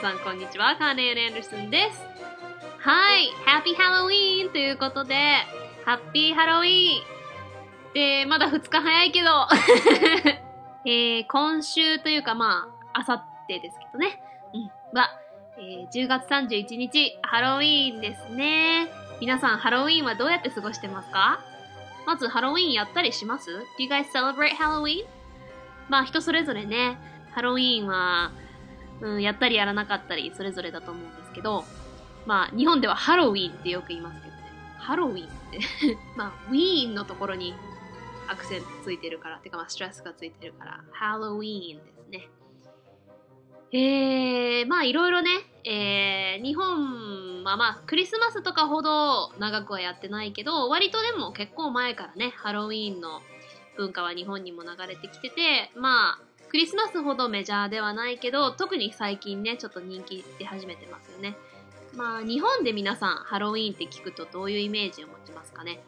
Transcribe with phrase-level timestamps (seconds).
[0.00, 0.76] 皆さんこんにちは。
[0.76, 2.00] カーネール・アンダーソンです。
[2.78, 4.52] はい、Happy Halloween!
[4.52, 5.16] ということで、
[5.84, 7.00] ハッピーハロウィー
[7.90, 9.28] ンで、まだ2日早いけど、
[10.86, 14.22] えー、今週というかまあ、あさってですけどね。
[14.54, 14.70] うん。
[14.96, 15.10] は、
[15.56, 18.86] えー、10月31日、ハロウィーンですね。
[19.20, 21.40] 皆さん、ハロウィーンはどうやって過ごしてますか？
[22.06, 25.06] まず、ハロウィーンやったりします ?Do you guys celebrate Halloween?
[25.88, 26.96] まあ、人それぞれね、
[27.32, 28.30] ハロウィーンは、
[29.00, 31.64] うん、やったりやらなかったり、それぞれだと思うんですけど、
[32.26, 34.42] まあ、日本ではハロウィンってよく言いますけどね。
[34.78, 35.60] ハロウィンって
[36.16, 37.54] まあ、ウィーンのところに
[38.28, 42.28] アクセントついてるから、てかまあ、ストレスがついてるから、ハロウィーンですね。
[43.70, 45.30] えー、まあいろいろね、
[45.64, 53.20] えー、日本はまあクリスマスとかほど長くはやってないけど、割とでも結構前からね、ハロウィーンの
[53.76, 61.36] 文化は日本にも流れてきてて、まあクリスマスほどメジャーではないけど、特に最近ね、ちょっと人気出始めてますよね。
[61.94, 65.80] まあ日本で皆さんハロウィーンって聞くとどういうイメージを持ちますかね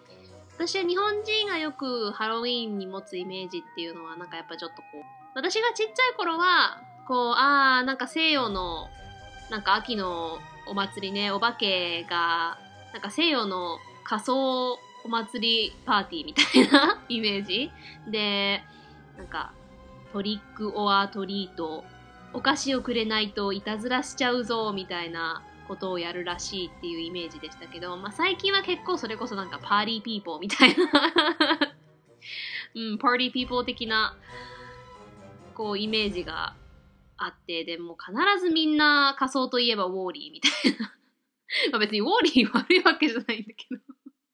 [0.57, 5.03] 私は日本人がよくハロウィーンに持つイメージっていうのはなんかやっぱちょっとこう、
[5.35, 8.89] 私がちっちゃい頃はこう、ああ、なんか西洋の、
[9.51, 12.59] なんか秋のお祭りね、お化けが、
[12.93, 14.73] なんか西洋の仮装
[15.05, 17.71] お祭りパーティーみたいな イメージ
[18.09, 18.63] で、
[19.17, 19.53] なんか、
[20.13, 21.85] trick or treat、
[22.33, 30.85] お菓子をくれないといたずらしちゃうぞ、みたいなことをやるらしいっていうイメージでしたけど、まあ最近は結構それこそなんか party people みたいな。
[32.75, 34.17] うん、 party people 的な、
[35.55, 36.55] こうイメージが
[37.17, 40.95] あって、でも必ずみんな仮装といえばウォーリーみたいな。
[41.73, 43.81] ま別にウォーリー悪いわけじゃないんだけど。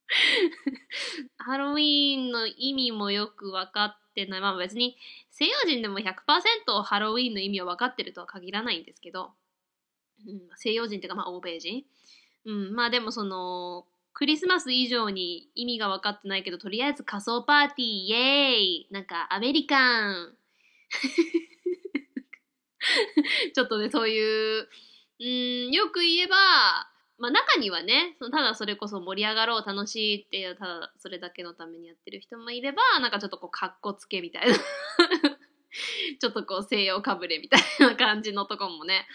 [1.38, 4.40] ハロウィーンの意味もよく分かってない。
[4.40, 4.96] まあ別に
[5.30, 9.32] 西洋人でも100%ハロウィーンの意味を分かってるとは限らないんですけど、
[10.26, 11.84] うん、西洋人っていうかまあ欧米人。
[12.44, 20.34] うん、まあでもその、クリスマス以上に意味が分かってないけど、とりあえず仮装パーティー、イエーイなんかアメリカン
[23.54, 24.68] ちょっとね、そういう、
[25.20, 26.36] うん、よく言えば、
[27.18, 34.54] まあ中にはね、そのただそれこそ盛り上がろう、楽しいっていう、ただそれだけのためにやってる人もいれば、なんかちょっとこう、かっこつけみたいな。
[36.20, 39.06] ちょっとこう、西洋かぶれみたいな感じのとこもね、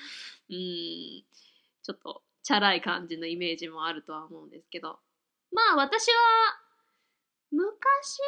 [0.50, 5.00] うん、ちょっと、チャラい感じのイメージもあるとは思うんですけど。
[5.52, 6.62] まあ私は、
[7.52, 8.20] 昔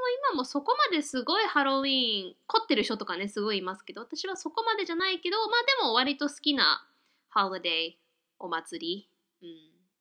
[0.00, 5.46] も今もそこまですごいハロウィーン凝ってる人とかねすごいいますけど私はそこまでじゃないけどまあ
[5.82, 6.84] でも割と好きな
[7.28, 8.07] ハロデー
[8.38, 9.08] お祭り、
[9.42, 9.48] うん、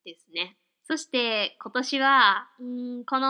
[0.05, 0.57] ですね。
[0.85, 3.27] そして今年は、うん、この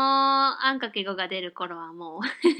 [0.64, 2.22] あんかけ語が出る頃はもう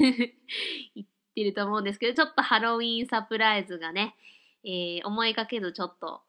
[0.96, 4.16] 言ってると思うんですけどちょっとハロウィンサプライズがね、
[4.64, 6.22] えー、思いがけずちょっと、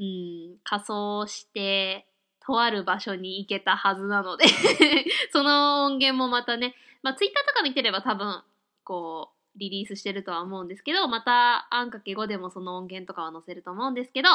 [0.00, 2.08] うん、仮装して
[2.44, 4.46] とある場所に行けたはずなので
[5.30, 8.42] その音源もまたね、まあ、ツイッターとか見てれば多分、
[8.84, 14.30] こう、リリースしてるとは思うんですけど、また、あんかけ5でもその音源とかは載せると思うんですけど、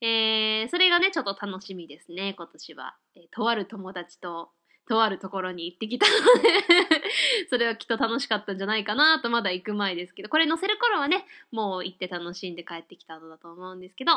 [0.00, 2.96] えー、それがね、ちょっと楽しみですね、今年は。
[3.16, 4.50] えー、とある友達と、
[4.86, 7.08] とあるところに行ってきたので。
[7.48, 14.12] それはきっと楽しかったんじゃないかなと、まだ行く前ですけど、これ載せる頃はね、もう行って楽しんで帰ってきたのだと思うんですけど、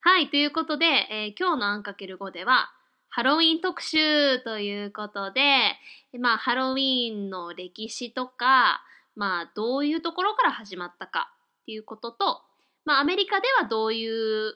[0.00, 2.70] はい、ということで、えー、今日のあんかける5では、
[3.08, 5.78] ハロウィン特集ということで、
[6.18, 8.82] まあ、ハロウィンの歴史とか、
[9.16, 11.32] まあ、どういうところから始まったか
[11.62, 12.42] っていうことと、
[12.84, 14.54] まあ、アメリカではどういう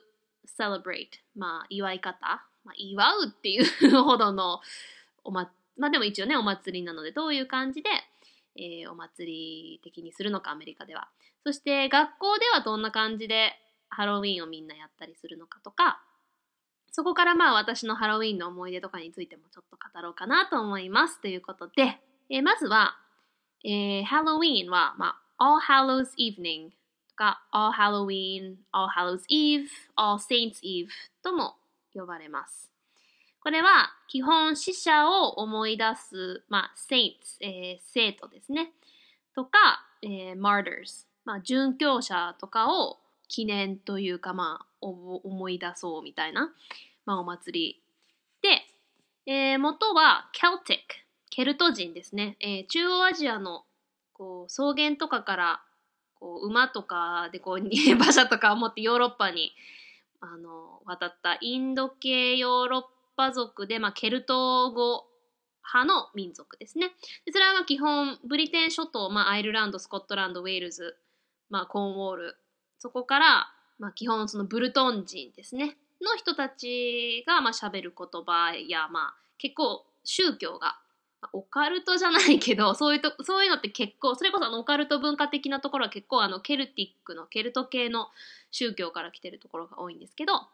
[0.59, 4.59] celebrate、まあ、祝い方、まあ、祝うっていうほどの
[5.23, 7.89] おま、まあでも一応ね、お祭りなので、どういう感じで、
[8.57, 11.07] えー、お祭り的にするのか、アメリカでは。
[11.45, 13.53] そして、学校ではどんな感じで
[13.89, 16.01] ハロウィンをみんなやったりするのかとか、
[16.91, 21.21] そこからまあ私のハロウィンの思い出とかについてもちょっと語ろうかなと思います。
[21.21, 21.99] ということで、
[22.29, 22.97] えー、まずは、
[23.63, 26.71] えー、ハロウィンは、まあ、All Hallows Evening
[27.19, 29.67] か All Halloween、All Hallows Eve、
[29.97, 30.87] All Saints Eve
[31.21, 31.55] とも
[31.93, 32.71] 呼ばれます。
[33.41, 38.71] これは基本死者を思い出す、まあ、saints、えー、生徒ですね。
[39.35, 46.53] とか、えー、martyrs、まあ、殉教者とかを記念というか、まあ、思い出そうみたいな、
[47.05, 47.81] まあ、お祭り。
[48.41, 50.95] で、えー、元はケルティック、
[51.29, 52.37] ケルト人ですね。
[52.39, 53.65] えー、中央アジアの
[54.13, 55.61] こう草原とかから
[56.19, 57.59] こう馬とかでこう
[57.93, 59.53] 馬車とかを持ってヨーロッパに
[60.21, 62.83] あの渡ったインド系ヨーロッ
[63.15, 65.05] パ族で、まあ、ケルト語
[65.73, 66.91] 派の民族ですね。
[67.25, 70.97] でそれは基本、ブリテン諸島、まあ、アイルランド、スコットランド、ウェールズ、
[71.49, 72.37] まあ、コーンウォール、
[72.79, 80.79] そこから、まあ、基本そのブルトン人ですね、の人たちがまあ喋る言葉や、まあ、結構宗教が、
[81.33, 88.09] オカルトじゃないけど、 そういうと、そういうのって結構、それこそあのオカルト文化的なところは結構あのケルティックの、ケルト系の
[88.51, 90.47] 宗教から来てるところが多いんですけど、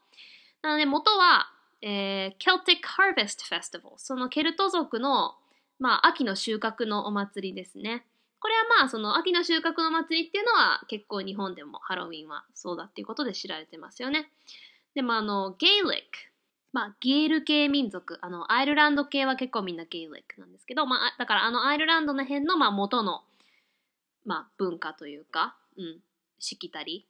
[0.62, 1.52] なので元は、
[1.82, 3.94] えー、Celtic Harvest Festival。
[3.98, 5.38] そのケルト族の、
[5.80, 8.06] まあ、秋の収穫のお祭りですね。
[8.40, 14.32] これはまあ、その秋の収穫の祭りっていうのは結構日本でもハロウィンはそうだっていうことで知られてますよね。
[14.94, 15.92] でもあの、ゲイリック。
[16.76, 18.20] まあ、ゲール系民族。
[18.22, 23.22] あの、アイルランド系は結構みんなゲイリックなんですけど、まあ、だからあのアイルランドの辺の、まあ、元の、
[24.26, 26.02] まあ、文化というか、うん、
[26.38, 27.08] しきたり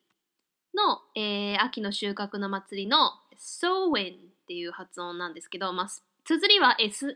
[0.76, 4.18] の、えー、秋の収穫の祭りの Sowin っ
[4.48, 5.88] ていう発音なんですけど、まあ、
[6.26, 7.16] 綴りは S-A-M-H-A-I-N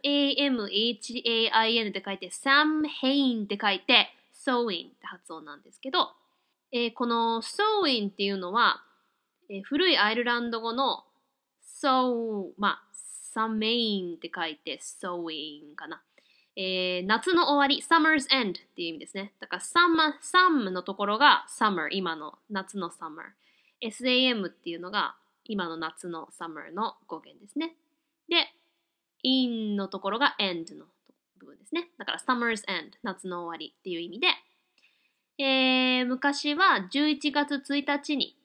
[1.91, 6.13] って書いて Samhain って書いて Sowin って発音なんですけど、
[6.71, 8.81] えー、この Sowin っていうのは、
[9.51, 11.03] えー、古いアイルランド語の
[11.81, 12.83] So、まあ、
[13.35, 16.01] Samain って書いて Sowin かな。
[16.55, 19.31] えー、夏の終わり、summer's end っていう意味ですね。
[19.39, 23.31] だから summer, sum のところが summer、今の夏の summer。
[23.81, 25.15] SAM っていうのが
[25.45, 27.75] 今の夏の summer の語源ですね。
[28.27, 28.53] で、
[29.23, 30.85] in のところが end の
[31.39, 31.89] 部分ですね。
[31.97, 34.27] だから summer's end 夏の終わりっていう意味で、
[35.41, 38.35] えー、昔は11月1日に、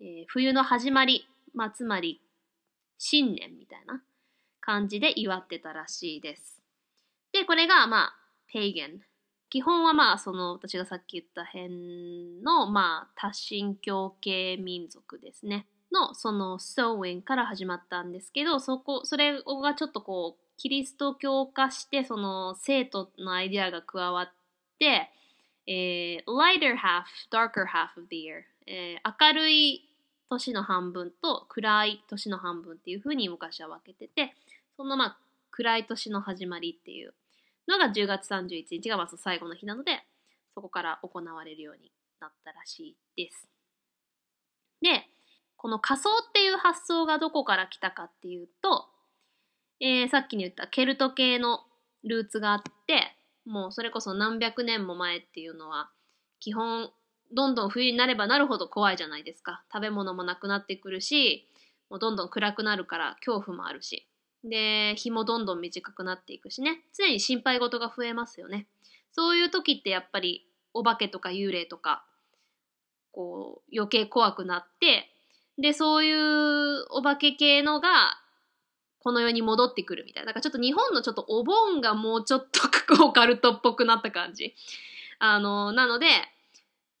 [0.00, 2.22] えー、冬の始まり、まあ、つまり
[3.04, 4.00] 新年みたいな
[4.60, 6.62] 感じで祝ってたらしいです。
[7.32, 8.14] で、これがまあ、
[8.52, 9.00] ペイゲン。
[9.50, 15.66] 基本はまあ、その私がさっき言った辺のまあ、多神教系民族ですね。
[15.90, 24.32] のその sewing から始まったんですけど、そこ、それがちょっとこう、キリスト教化して、その生徒のアイデアが加わっ
[24.78, 25.10] て、
[25.66, 27.02] えー、lighter half,
[27.32, 29.91] darker half of the year、えー、明るい
[30.32, 34.34] 年の半分と暗い年の半分っていう風に昔は分けてて、
[34.76, 35.18] そのまあ
[35.50, 37.12] 暗い年の始まりっていう
[37.68, 40.04] のが10月31日がまず最後の日なので、
[40.54, 43.48] そこから行われるようになったらしいです。
[44.80, 45.06] で、
[45.56, 48.86] この仮想っていう発想がどこから来たかっていうと、
[49.80, 51.60] えー、さっきに言ったケルト系の
[52.04, 55.90] ルーツがあって、もうそれこそ何百年も前っていうのは、
[56.40, 56.90] 基本、
[57.32, 59.62] どんどん冬になればなるほど怖いじゃないですか。
[59.72, 61.48] 食べ物もなくなってくるし、
[61.90, 64.06] もうどんどん暗くなるから恐怖もあるし。
[64.44, 66.82] で、日もどんどん短くなっていくしね。
[66.96, 68.66] 常に心配事が増えますよね。
[69.12, 72.04] そういう時ってやっぱりお化けとか幽霊とか、
[73.12, 75.12] こう余計怖くなって
[75.58, 78.18] で、そういうお化け系のが、
[79.00, 80.28] この世に戻ってくるみたいな。
[80.28, 82.60] だからちょっと日本のちょっとお盆がもうちょっと
[83.04, 84.54] オカルトっぽくなった感じ。
[85.18, 86.06] あの、なので、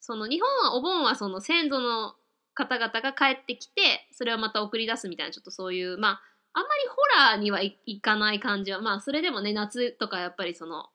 [0.02, 2.14] その日本はお盆はその先祖の
[2.54, 6.22] 方々が帰ってきて、それをまた送り出すみたいな、ちょっとそういう、まあ、
[6.54, 10.86] あんまりホラーにはいかない感じは、まあ、それでもね、夏とかやっぱりその、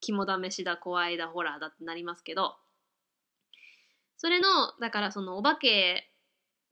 [0.00, 2.56] 肝試しだ、怖いだ、ホラーだってなりますけど、
[4.16, 4.48] それの、
[4.80, 6.10] だからそのお化け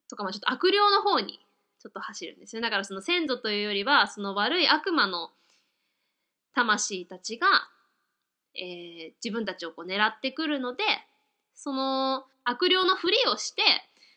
[0.08, 1.38] とか、まあ、ちょっと悪霊の方に
[1.80, 2.62] ちょっと走るんですよ。
[2.62, 5.32] だからその先祖というよりは、その悪い悪魔の
[6.54, 7.46] 魂たちが、
[8.54, 10.82] えー、自分たちをこう狙ってくるので、
[11.54, 13.62] その悪霊のふりをして、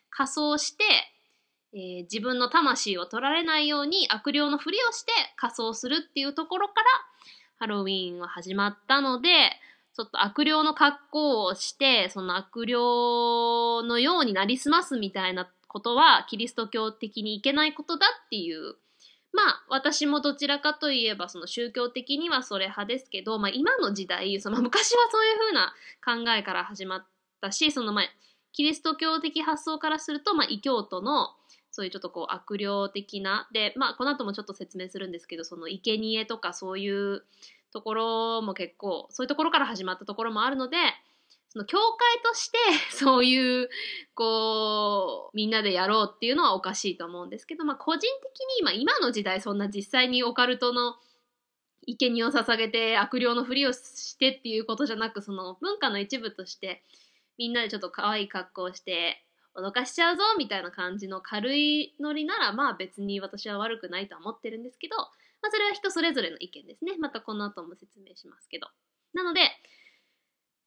[0.10, 0.84] 仮装して、
[1.74, 6.84] えー、自分の魂を取られないように悪霊のふりをして仮装するっていうところから
[7.60, 9.30] ハロウィンは始まったので、
[9.96, 18.76] ちょっと悪霊の格好をして、その悪霊のようになりすますみたいなことはキリスト教的にいけないことだっていう。
[19.34, 28.06] まあ私もどちらかといえばその宗教的にはそれ派ですけど、まあ、今の時代その昔はそういうふうな考えから始まってたしそのまあ
[28.54, 31.30] キリスト教的発想からすると、まあ、異教徒の
[31.72, 37.24] そういうちょっとこう悪霊的なでまあこの後もちょっと説明するんですけどその生贄とかそういう
[37.72, 40.78] ところも結構そういうところから始まったところもあるので
[41.50, 42.58] その教会として
[42.96, 43.70] そういう
[44.16, 50.96] こうみんなでやろうっていうのはおかしいと思うんですけど、まあ、個人的に今今の時代そんな実際にオカルトの
[51.86, 56.84] 生贄を捧げて悪霊のふりをしてっていうことじゃなくその文化の一部として
[57.38, 59.24] みんなでちょっと可愛い格好をして
[59.56, 65.04] 脅かしちゃうぞみたいな感じの軽いノリならまあ別に私は悪くないとは思ってるんですけど、ま
[65.48, 66.94] あ、それは人それぞれの意見ですね。
[67.00, 68.68] またこの後も説明しますけど。
[69.14, 69.42] なので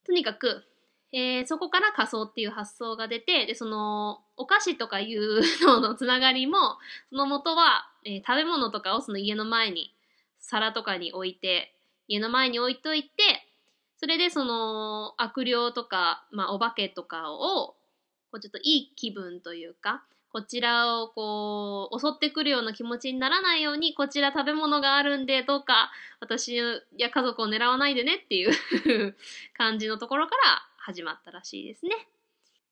[0.04, 0.64] とにかく
[1.12, 6.78] えー、そこから仮想っていう発想が出てでそのお菓子とかいうののつながりも
[7.10, 9.92] その元は、えー、食べ物とかをその家の前に
[10.38, 11.74] 皿とかに置いて
[12.10, 13.10] 家の前に置いといて、
[14.00, 17.74] それでその悪霊とか、まあ、お化けとかを、
[18.32, 20.02] こうちょっといい気分というか、
[20.32, 26.56] こちらをこう、襲ってくるような気持ちにならないように、こちら食べ物があるんで、どうか私
[26.96, 28.54] や家族を狙わないでねっていう
[29.54, 32.08] 感じのところから始まったらしいですね。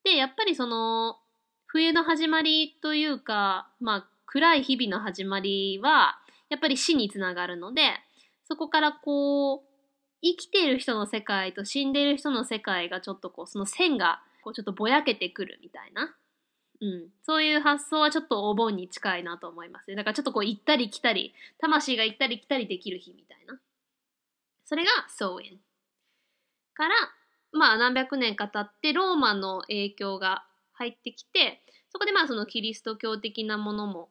[0.05, 1.19] で、やっぱりその、
[1.67, 6.19] 冬の始まりというか、まあ、暗い日々の始まりは、
[6.49, 7.83] やっぱり死につながるので、
[8.45, 9.68] そこからこう、
[10.23, 16.15] 生きている人の世界と死んでいる人の世界がちょっとこう、その線がこうちょっとぼやけてくるみたいな。
[16.81, 17.09] うん。
[17.25, 19.97] そういう発想はちょっとお盆に近いなと思いますね。
[19.97, 23.59] だからちょっとこう行ったり来たり、魂が行ったり来たりできる日みたいな。
[24.65, 25.59] それがソーエン。
[26.75, 26.95] から、
[27.53, 34.09] まあ何百年か経ってローマの影響が入ってきて、そこでまあそのキリスト教的なものも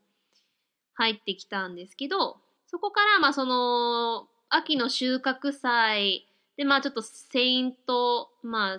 [0.95, 6.27] 入ってきたんですけど、そこからまあその秋の収穫祭
[6.57, 8.77] でまあちょっとセイント、まあ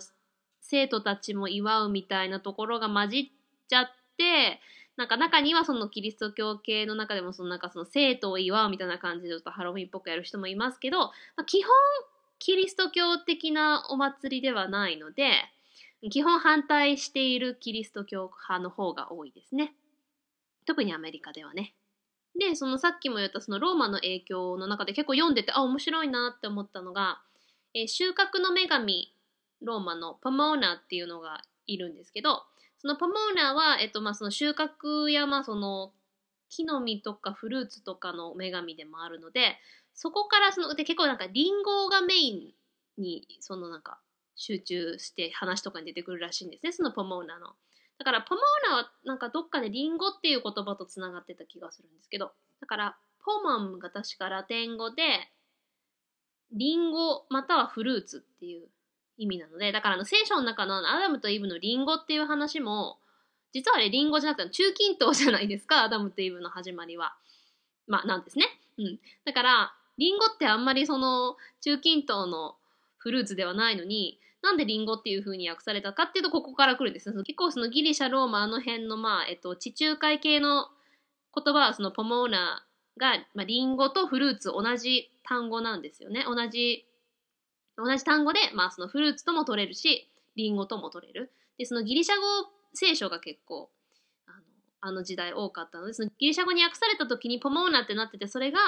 [0.60, 4.60] 生徒たちも祝うみたいなところが混じっちゃって、
[4.96, 11.70] なんか中にはそのキリスト教系の中でもそのなんかその生徒を祝うみたいな感じでちょっとハロウィンっぽくやる人もいますけど、まあ、基本
[12.40, 15.30] キリスト教的なお祭りではないので、
[16.10, 19.72] 基本反対しているキリスト教派の方が多いですね。
[20.66, 21.75] 特にアメリカではね。
[22.38, 27.21] で、そのさっきも言ったそのローマの影響の中で結構読んでて、あ、面白いなって思ったのが、
[27.75, 29.12] えー、収穫の女神、
[29.61, 32.45] ローマのパモーナっていうのがいるんですけど、
[32.78, 35.92] そのパモーナは、えっと、まあ、その収穫や、まあ、その
[36.49, 39.59] 木の実とかフルーツとかの女神でもあるので、
[39.95, 42.54] そこからその、で結構なんかリンゴがメイ
[42.99, 43.99] ンに、そのなんか
[44.37, 47.57] 集中して話とかに出てくるらしいんですね、そのポモーナの。
[47.99, 55.02] だからポモーナはなんかどっかでリンゴっていう言葉とつながってた気がするんですけど、だからポマンが確かラテン語で、
[56.52, 58.69] リンゴまたはフルーツっていう
[59.19, 62.99] 意味なので、だからあの聖書の中のアダムとイブのリンゴっていう話も、
[63.52, 67.17] 実はあれリンゴじゃなくて中近東じゃないですか、アダムとイブの始まりは。
[67.87, 68.47] まあなんですね。
[68.78, 69.00] うん。
[69.25, 72.57] だから、リンゴってあんまりその中近東の
[72.97, 80.68] フルーツではないのに、なんでリンゴっていう風に訳されたかっていうと、ここから来るんです結構そのギリシャ、ローマ、あの辺の、まあ、えっと、地中海系の
[81.35, 82.64] 言葉は、そのポモーナ
[82.99, 86.25] が、まあ、リンゴとフルーツ同じ単語なんですよね。
[86.25, 86.87] 同じ、
[87.76, 91.33] 同じ単語で、まあ、そのフルーツとも取れるし、リンゴとも取れる。
[91.59, 92.23] で、そのギリシャ語
[92.75, 93.71] 聖書が結構、
[94.26, 94.37] あの
[94.80, 98.59] あの時代多かったので、そのギリシャ語に訳された時にポモーナってなってて、それが、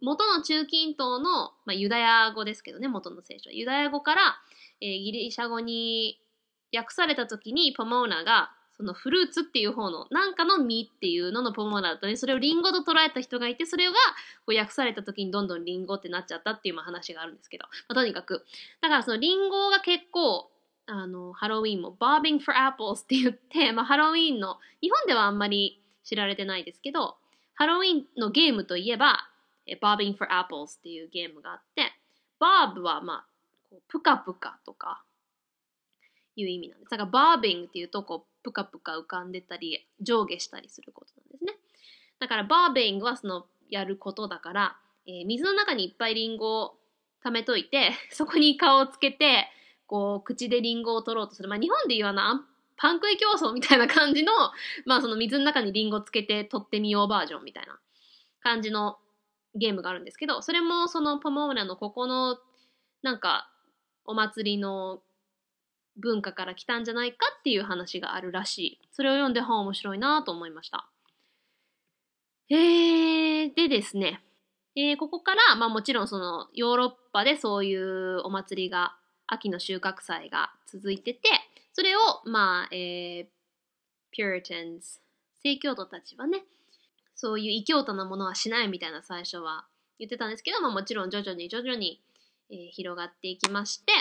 [0.00, 3.50] 元の中近東の、まあ、ユダヤ語ですけどね、元の聖書。
[3.50, 4.36] ユダヤ語から、
[4.80, 6.20] えー、ギリシャ語に
[6.74, 12.16] 訳された時にポモーナが、そのフルーツっていう方の、なんかの実っていうののポモーナだったね。
[12.16, 13.92] それをリンゴと捉えた人がいて、それが
[14.46, 17.64] こう訳された時にどんどんリンゴってなっちゃったっていう話があるんですけど。
[17.88, 18.46] まあ、とにかく。
[18.80, 20.50] だからそのリンゴが結構、
[20.86, 27.16] あの、ハロウィンも、bobbing for apples って言って、まあ、ハロウィンの、日本ではあんまり知られてないですけど、
[27.54, 29.29] ハロウィンのゲームといえば、
[29.78, 31.92] Bobbing for Apples っていうゲームがあって、
[32.40, 33.26] Bob はまあ、
[33.68, 35.02] こうぷかぷかとか
[36.36, 36.90] いう意味なんです。
[36.90, 41.52] だから Bobbing っていうとこう、ぷかぷか浮かんでたり、上下したりすることなんですね。
[42.18, 46.76] だから Bobbing はそのやることだから、えー、水の中にいっぱいリンゴを
[47.22, 49.48] 溜めといて、 そこに顔をつけて、
[49.86, 51.48] こう、口でリンゴを取ろうとする。
[51.48, 52.46] まあ、日本で言うな、
[52.76, 54.32] パン食い競争みたいな感じの、
[54.86, 57.78] まあ、その水の中にリンゴつけて取ってみようバージョンみたいな
[58.40, 58.98] 感じの
[59.54, 62.38] ゲームがあるんですけど、それもそのポモーナのここの
[63.02, 63.50] なんか
[64.04, 65.00] お祭りの
[65.96, 68.80] 文化から来たんじゃないかっていう話があるらしい。
[68.92, 70.88] それを読んで本面白いなと思いました。
[72.48, 74.22] えー、でですね、
[74.76, 81.20] えー、ここから、まあもちろんそのヨーロッパでそういうお祭りが、秋の収穫祭が続いてて、
[81.72, 83.26] それを、まあ、えー、
[84.10, 85.00] Puritans、
[85.42, 86.42] 清教徒たちはね、
[87.20, 89.66] そういう異教徒なものはしないみたいな最初は
[89.98, 92.00] 言ってたんですけど、ま、もちろん徐々に徐々に、
[92.50, 93.92] えー、広がっていきまして、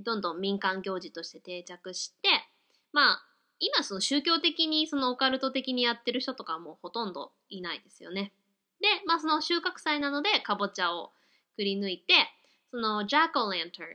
[0.00, 2.28] どんどん民間行事として定着して、
[2.92, 3.24] まあ、
[3.60, 8.32] 今その宗教的にそのオカルト的にやってる人とかもほとんどいないですよね。
[8.80, 11.12] で、まあその収穫祭なのでかぼちゃを
[11.54, 12.12] くり抜いて、
[12.72, 13.88] そのジャック・オ・ランターン。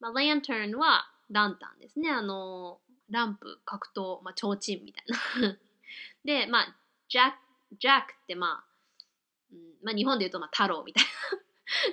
[0.00, 2.10] まあ、 lantern はランタンですね。
[2.10, 2.78] あの、
[3.08, 5.04] ランプ、格闘、まあ、提灯みたい
[5.40, 5.58] な。
[6.24, 6.76] で、まあ、
[7.08, 7.36] ジャック、
[7.78, 8.64] ジャックってまあ、
[9.52, 11.10] うん、まあ日本で言うとまあ太郎みたいな。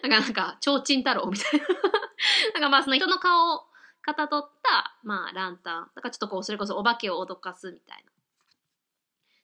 [0.10, 1.68] なんかなんか、提灯太郎みたいな。
[2.54, 3.66] なんかまあその人の顔を
[4.02, 5.92] かたどった、まあランタン。
[5.96, 8.12] なんかちょっとこう、それこそお化けを脅かすみたいな。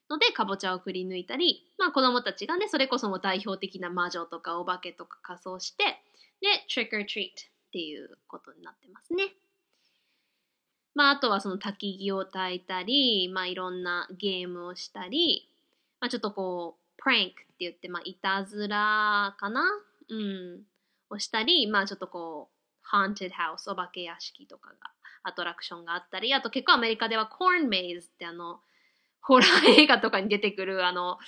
[0.08, 6.02] ので、かぼちゃをくり抜いたり、まあ子供たちがね、それこそも代表的な魔女とかお化けとか仮装して、
[6.40, 7.34] で、trick or treat っ
[7.72, 9.34] ていうことになってますね。
[10.94, 15.48] まああとはその焚き木を焚いたり、まあいろんなゲームをしたり、
[16.06, 19.62] まあちょっとこう、プランクって言って、まあいたずらかな？
[20.08, 20.62] うん。
[21.10, 24.76] をしたり、まあちょっとこう、haunted house、お化け屋敷とかが、
[25.24, 28.60] アトラクションがあったり、あと結構アメリカでは corn maze ってあの、
[29.20, 31.18] ホラー映画とかに出てくる、あの、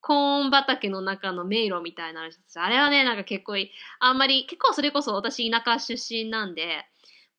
[0.00, 3.54] コーン畑の中の迷路みたいなのあれはね、なんか結構。
[4.00, 6.86] あんまり、結構それこそ私田舎出身なんで、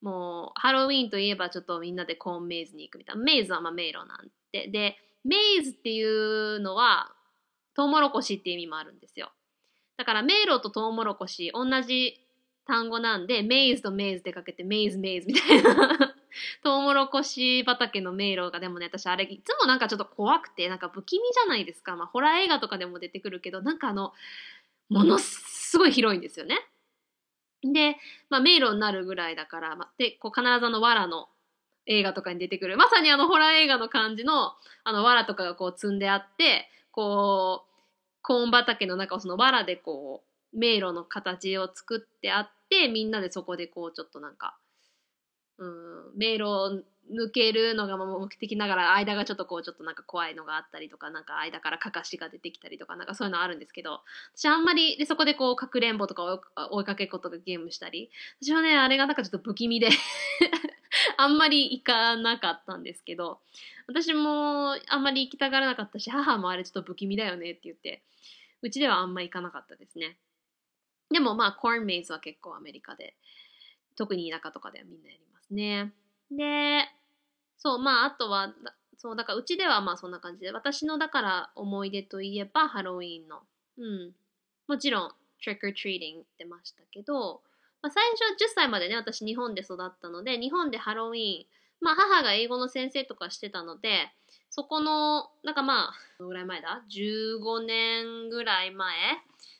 [0.01, 3.21] もう、ハロウィーンといえばちょっとみんなでコーンメイズに行くみたいな。
[3.21, 4.67] メイズはまあ迷路なんて。
[4.67, 7.11] で、メイズっていうのは、
[7.75, 9.31] トウモロコシっていう意味もあるんですよ。
[9.97, 12.19] だから迷路とトウモロコシ、同じ
[12.65, 16.15] 単語なんで、メイズとメイズでかけて、メイズメイズみたいな
[16.63, 21.95] トウモロコシ畑の迷路がでもね、私あれいつもなんかちょっと怖くて、なんか不気味じゃないですか。
[21.95, 24.13] まあホラー映画とかでも出てくるけど、なんかあの、
[24.89, 26.57] ものすごい広いんですよね。
[27.63, 27.97] で、
[28.29, 31.29] まあ迷路になるぐらいだから、まあ、で、こう必ずあの藁の
[31.85, 37.71] 映画とかに出てくる、まさにあのホラー映画の感じの、あの藁とかがこう積んであって、こう、
[38.21, 40.23] コーン畑の中をその藁でこ
[40.53, 44.57] う、迷路の形を作ってあって、みんなでそこでこうちょっとなんか、
[45.57, 53.99] うん、迷路を抜けるのが目的ながら間がちょっとこうちょっとなんか怖いのがあったりとかなんか間からかかしが出てきたりとかなんかそういうのあるんですけど
[54.35, 56.39] 私あんまりでそこでこうかくれんぼとか
[56.71, 58.09] 追いかけっことかゲームしたり
[58.41, 59.89] 私はねあれがなんかちょっと不気味で
[61.17, 63.39] あんまり行かなかったんですけど
[63.87, 68.01] 私もあんまり行きたがらなかったし母もあれちょっと不気味だよねって言って
[68.61, 70.17] うちではあんま行かなかったですね
[71.09, 73.15] でもまあコーンメイズは結構アメリカで
[73.95, 75.93] 特に田舎とかではみんなやりますね。
[76.31, 76.87] で、
[77.57, 78.53] そう、まあ、あとは、
[78.97, 83.41] そう、だからうちではまあそんな感じで、私のだから思い出といえばハロウィンの、
[83.77, 84.15] うん、
[84.67, 85.11] もちろん、
[85.43, 87.41] trick or treating ってましたけど、
[87.81, 91.45] まあ、最初10歳までね、私日本で育ったので、日本でハロウィーン、
[91.79, 94.09] まあ母が英語の先生とかしてたので、
[94.49, 98.93] そこの、なんかまあ、どのぐらい前だ ?15 年ぐらい前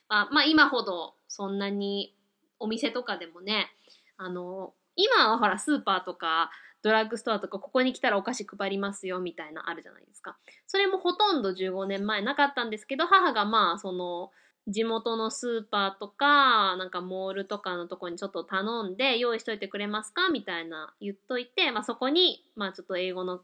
[0.08, 2.14] あまあ今ほどそんなに
[2.58, 3.70] お店とかでもね、
[4.18, 6.50] あの、今はほら、スーパーとか、
[6.82, 10.36] ドラッグストアとか、ここに来たらお菓子配りますよ、みたいなあるじゃないですか。
[10.66, 14.30] それもほとんど15年前なかったんですけど、母がまあ、その、
[14.68, 23.40] 地元のスーパーとか、なんかモールとかのとこにちょっと頼んで、用意しといてくれますかみたいな言っといて、まあそこに、まあちょっと英語の、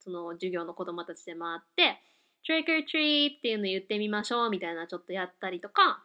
[0.00, 2.00] その授業の子供たちで回って、
[2.48, 6.02] trick or treat っていうの言ってみましょうみたいなちょっとやったりとか、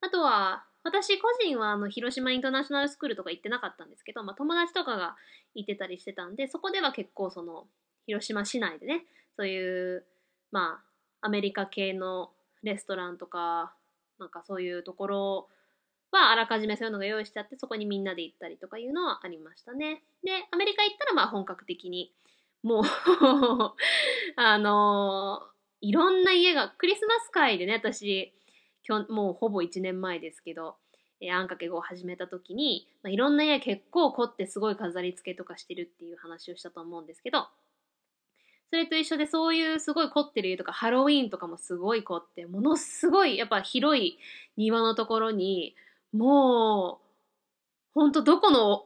[0.00, 5.14] あとは、私個人はあの広島インターナショナルスクールとか行ってなかったんですけど、まあ、友達とかが
[5.54, 7.66] 行ってたりしてたんでそこでは結構その
[8.06, 9.04] 広島市内でね
[9.36, 10.04] そういう
[10.50, 10.80] ま
[11.20, 12.30] あアメリカ系の
[12.62, 13.74] レストランとか
[14.18, 15.48] なんかそういうところ
[16.12, 20.02] はあらかじめそういうのが用意してあってそこにみんなで行ったりとかいうのはありましたね。
[20.22, 22.12] でアメリカ行ったらまあ本格的に
[22.62, 22.84] もう
[24.36, 28.32] あのー、いろんな家がクリスマス会でね私
[29.08, 30.76] もうほぼ1年前ですけど、
[31.20, 37.46] えー、あんかけ語を始めた時に、まあ、いろんな家結構凝ってすごい飾り付けとかしてるっていう話をしたと思うんですけど、
[38.72, 44.18] それと一緒でそういうすごい凝ってる家とかハロウィーンとかもすごい凝ってものすごいやっぱ広い
[44.56, 45.74] 庭のところに
[46.14, 47.04] もう
[47.94, 48.84] ほんとどこの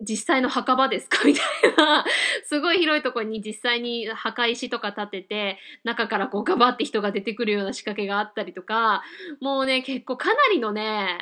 [0.00, 1.22] 実際の墓場ですか？
[1.26, 1.44] みたい
[1.76, 2.04] な、
[2.44, 9.02] すごい広いところに実際に墓石とか建てて、中からこうガバって人が出てくるような仕掛けがあったりとか、
[9.40, 11.18] もうね、結構かなりのね、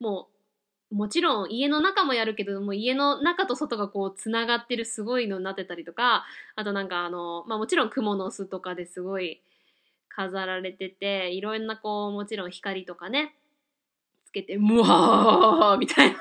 [0.00, 0.37] もう、
[0.90, 6.24] もちろん家の中もやるけども家の中と外がこうつながってるすごいのになってたりとか
[6.56, 9.40] あとなんかあのまあもちろん蜘蛛の巣とかですごい
[10.08, 13.34] 飾られてていろんなこうもちろん光とかね
[14.24, 16.18] つけてムワーみたいな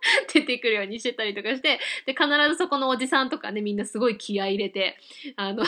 [0.32, 4.96] 出てくるようにしてたりとかして、で、必ずそこのおじさんとかね、みんなすごい気合い入れて、
[5.36, 5.64] あの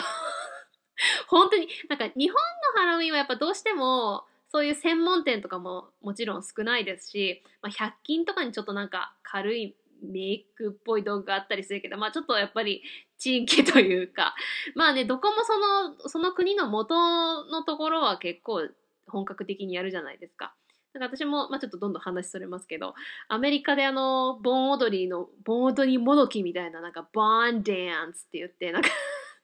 [1.27, 2.35] 本当に、なんか日本
[2.75, 12.83] のハロウィンはやっぱどうしても、そういう専門店とかももちろん少ないですし、まあ、100均とかにちょっとなんか軽いメイクっぽい道具があったりするけど、まあちょっとやっぱり
[13.17, 14.35] 地域というか、
[14.75, 18.69] まあね、どこもその、その国の元のところは結構
[19.07, 20.53] 本格的にやるじゃないですか。
[20.93, 22.93] なんか私も、まあ、ちょっとどんどん話それますけど、
[23.29, 28.89] アメリカであの、盆踊りの、盆踊りもどきみたいな、なんか、ボンダンスって言って、なんか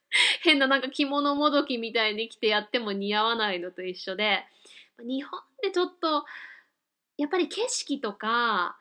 [0.43, 4.45] 変ななんか着物もどきみたいに着てやっても似合わないのと一緒で、
[5.03, 6.25] 日本でちょっと、
[7.17, 8.77] やっぱり景色とか、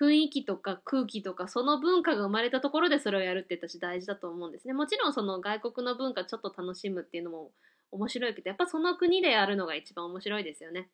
[0.00, 4.74] 雰囲気とか空気とかその文化が生まれたところでそれをやるって私大事だと思うんですね。
[4.74, 7.52] もちろんその外国の文化ちょっと楽しむっていうのも
[7.92, 10.88] 面白いけど、やっぱその国でやるのが一番面白いですよね。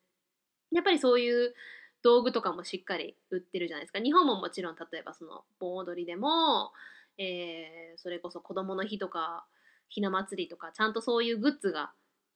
[0.72, 1.54] やっぱりそういう
[2.02, 4.00] 道具とかもしっかり売ってるじゃないですか。
[4.00, 6.72] 日本ももちろん例えばその盆踊りでも、
[7.16, 9.46] えー、それこそ子供の日とか
[9.88, 11.92] ひな祭りとかちゃんとそういうグッズが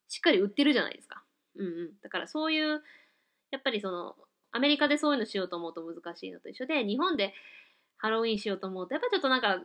[0.08, 1.22] しっかり売ってるじゃないですか。
[1.56, 1.90] うんうん。
[2.02, 2.82] だからそういう
[3.50, 4.16] やっぱりその
[4.52, 7.34] アメリカでそういうのしようと思うと難しいのと一緒で日本で
[7.96, 9.62] ハロウィンしようと思うとやっぱちょっとなんか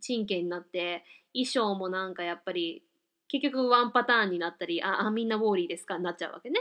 [0.00, 2.82] 真剣になって衣装もなんかやっぱり
[3.28, 6.60] 結局ワンパターンになったりああみんなウォーリーですかになっちゃうわけね。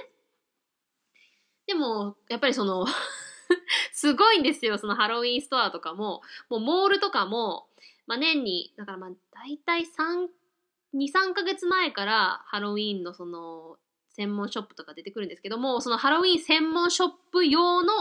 [1.68, 2.86] でもやっぱりその
[3.94, 7.68] すごいんですよそのハロウィンストアとかももうモールとかも、
[8.08, 13.78] まあ、年にだからまあ大体23ヶ月前からハロウィンのその
[14.14, 17.94] 専門ショップとか出てくるんですけども、そのハロウィン専門ショップ用の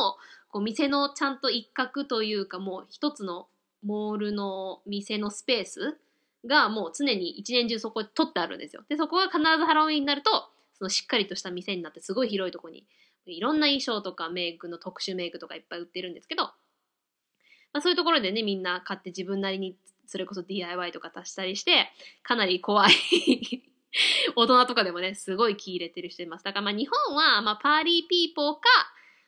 [0.49, 3.49] こう店のちゃんと一角というかもう一つの
[3.83, 5.99] モールの店のスペース
[6.47, 8.83] がもう常に一年中そこに取ってあるんですよ。
[8.89, 12.85] で、そこが必ずハロウィンになると、そのしっかりとした店になってすごい広いとこに
[13.27, 21.91] いろんな衣装とかメイクの特殊メイクとかいっぱい売ってるんですけど、まあ、そういうところでね、みんな買って自分なりにそれこそ DIY とか足したりして、
[22.23, 22.93] かなり怖い
[24.37, 26.45] 大人とかでもね、すごい気入れてる人います。
[26.45, 28.61] だからまあ日本は、まあ party people か、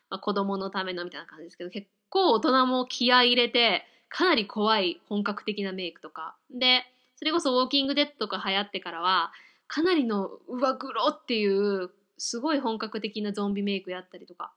[0.09, 6.35] まあ、子供のためのみたいな感じですけど、結構大人も気合い入れて、かなり怖い本格的なメイクとか。
[6.49, 9.31] で、それこそウォーキングデッドとか流行ってからは、
[9.67, 14.53] かなりのうわ、グロっていう、すごい本格的なゾンビメイクやったりとか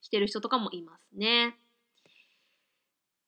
[0.00, 1.56] してる人とかもいますね。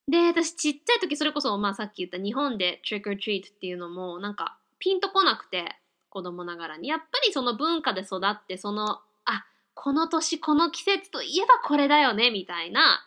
[0.09, 5.77] で、私ちっちゃい時それこそ、まあさっき言った日本で trick or treat っていうのも、なんかピンとこなくて、
[6.11, 6.89] 子供ながらに。
[6.89, 13.05] やっぱりその文化で育って、その、あ、この年、この季節といえばこれだよね、みたいな、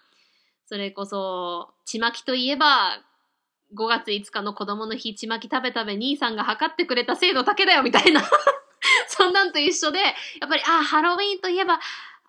[0.65, 3.01] それこそ、ちまきといえば、
[3.75, 8.21] 5月5日の子供の日、ちまき食べ食べ兄さんが測ってくれた精度だけだよ、みたいな。
[9.07, 10.07] そんなんと一緒で、や
[10.45, 11.79] っぱり、あ、ハロウィンといえば、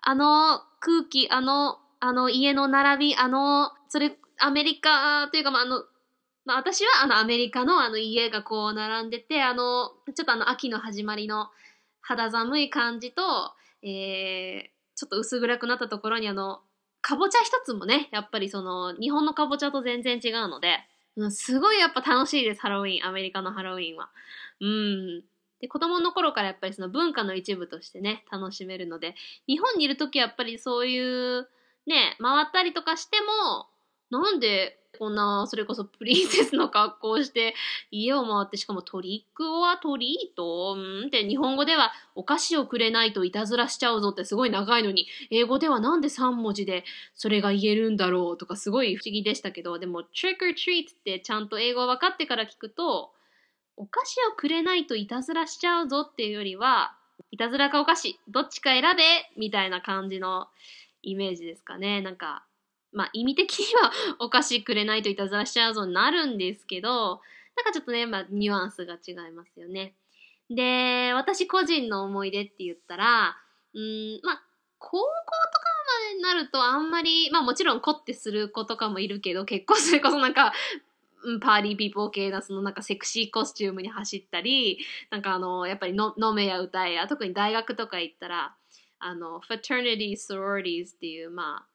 [0.01, 5.85] あの空気、あの、あの家の並び、あの、それ、アメリカというか、まあ、あの、
[6.45, 11.49] まあ、私はあのアメリカのあの家がこう並んでて、あの、ちょっとあの秋の始まりの
[12.01, 13.21] 肌寒い感じと、
[13.81, 16.59] えー、ちょっと薄暗くなったところにあの、
[17.01, 20.79] かぼちゃ一つもね、やっぱりその、日本のかぼちゃと全然違うので、
[21.15, 24.09] うん、すごいやっぱ楽しいです、ハロウィン、アメリカのハロウィンは。
[24.59, 25.23] うん。
[25.61, 29.15] で、子供の頃からやっぱりその文化の一部としてね、楽しめるので、
[29.47, 31.47] 日本にいる時はやっぱりそういう、
[31.85, 33.67] ね、回ったりとかしても、
[34.09, 37.55] なんでこんな、それこそプリンセスの格好をして
[37.91, 40.75] 家を回って、しかもトリックオアトリート？
[40.77, 41.07] うん？
[41.07, 46.83] って日本語ではお菓子をくれないといたずらしちゃうぞってすごい長いのに、英語ではなんで3文字で
[47.15, 53.11] それが言えるんだろうとかすごい不思議でしたけど、でも trick or treat ってちゃんと英語分かってから聞くと、
[53.75, 56.95] お菓子をくれないといたずらしちゃうぞっていうよりは、
[57.31, 59.03] いたずらかお菓子、どっちか選べ
[59.35, 60.47] みたいな感じの
[61.01, 62.01] イメージですかね。
[62.01, 62.45] なんか、
[62.93, 67.21] まあ意味的にはお菓子くれないといたずらしちゃうぞになるんですけど、
[67.55, 69.93] なんかちょっとね、まあニュアンスが違いますよね。
[70.49, 73.35] で、私個人の思い出って言ったら、
[73.73, 74.43] うん、まあ
[74.79, 75.65] 高校とか
[76.03, 80.53] までになるとあんまり、まあもちろん凝ってする子とかもいるけど、結構それこそなんか、
[81.41, 84.79] party people 系なそのなんかセクシーコスチュームに走ったり、
[85.09, 88.55] なんかあの、やっぱりの飲めや歌えや、特に大学とか行ったら、
[88.99, 91.72] あの、fraternity sororities っていう、まあ、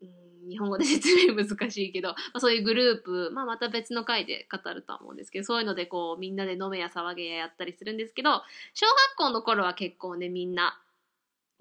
[0.00, 8.42] 日本語で説明難しいけど、 まあ、そういうグループ、まあ、また別の回で語るとは思うんですけどそういうのでこうみんなで飲めや騒げややったりするんですけど
[8.74, 10.80] 小学校の頃は結構ねみんな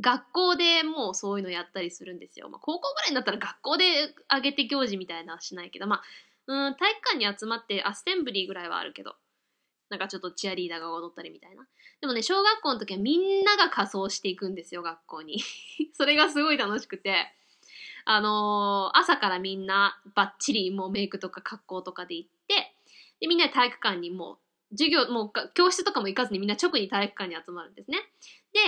[0.02, 2.50] 学校でもうそういうのやったりするんですよ。
[2.50, 6.04] まあ、高校ぐらいになったら学校で上げて行事みたいなはしないけど、まあ、
[6.48, 9.16] うん体育館に集まってアッセンブリーぐらいはあるけど
[9.90, 11.68] なんかちょっとチアリーダーが踊ったりみたいな。
[12.02, 15.42] でもね、小学校の時はみんなが仮装していくんですよ、学校に。
[15.94, 17.32] それがすごい楽しくて。
[18.06, 22.76] あのー、朝からみんなバッチリもうメイクとか格好とかで行って、
[23.20, 27.98] で、みんな体育館にもう、授業、もう教室とかも行かずにみんな直に体育館に集まるんですね。
[28.54, 28.60] で、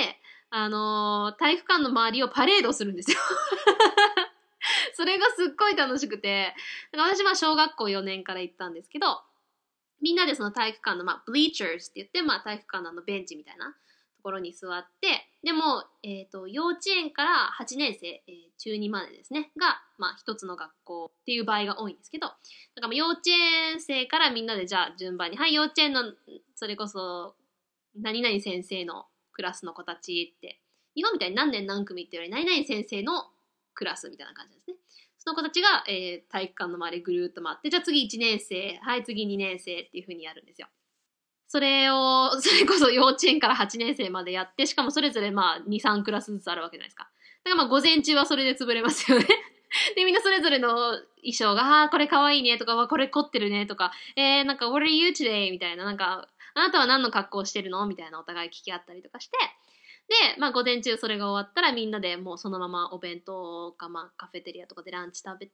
[0.50, 3.17] あのー、体育館の周りをパレードするんですよ。
[4.93, 6.56] それがすっごい楽しくて、
[6.91, 9.21] 私は小学校4年から行ったんですけど、
[10.02, 22.27] みんなでその体育館の、まあ、ブリーチャーズって言って、まあ、体育館のあのベンチみたいなところに座って、でも、えっ、ー、と、幼稚園から8年生、えー、中2までですね、が、まあ、一つの学校っていう場合が多いんですけど、
[22.75, 26.01] なんか幼稚園生からみんなでじゃあ順番に、はい、幼稚園の、
[26.55, 27.33] それこそ、
[27.95, 30.60] 何々先生のクラスの子たちって、
[30.95, 33.13] 日本みたいに何年何組っていうより、何々先生の
[33.73, 34.75] クラスみたいな感じですね。
[35.17, 40.67] その子たちが、えー、体育館の周りぐるーっと回って、じゃあ次1年生、はい、次2年生っていう風にやるんですよ。
[41.47, 47.10] それを、 それこそ幼稚園から8年生までやって、しかもそれぞれまあ2、3クラスずつあるわけじゃないですか。
[47.43, 49.25] だからまあ午前中はそれで潰れますよね。
[49.95, 55.51] で、みんなそれぞれの衣装が、ああ、これかわいいねとか、わこれ凝ってるねとか、えー、なんか、what are you today?
[55.51, 57.86] みたいな、なんか、あなたは何の格好してるの？
[57.86, 59.38] みたいなお互い聞き合ったりとかして、
[60.33, 65.53] で、まあ午前中それが終わったらみんなでもうそのままお弁当かまあカフェテリアとかでランチ食べて、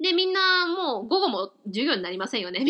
[0.00, 2.64] で、みんなもう午後も授業になりませんよね。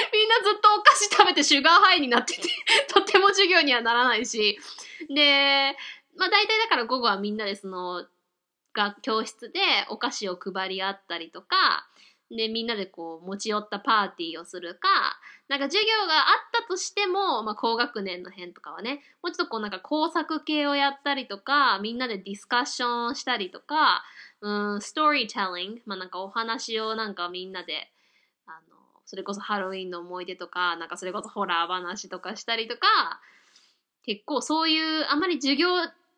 [0.12, 2.48] みんなずっとお菓子食べてシュガーハイになってて
[2.92, 4.58] とっても授業にはならないし、
[5.08, 5.76] で、
[6.16, 8.06] まあ大体だから午後はみんなでその、
[8.72, 11.88] が教室でお菓子を配り合ったりとか、
[12.30, 14.88] で、みんなでこう持ち寄ったパーティーをするか、
[15.48, 24.04] なんか授業があったとしても、まあ高学年の辺とかはね、もうちょっとこうなんか工作系をやったりとか、みんなでディスカッションしたりとか、
[24.40, 27.90] うん、ストーリーテリング、まあなんかお話をなんかみんなで、
[29.10, 32.86] それこそハロウィンの思い出とか、なんかそれこそホラー話とかしたりとか、
[34.04, 35.68] 結構そういうあまり授業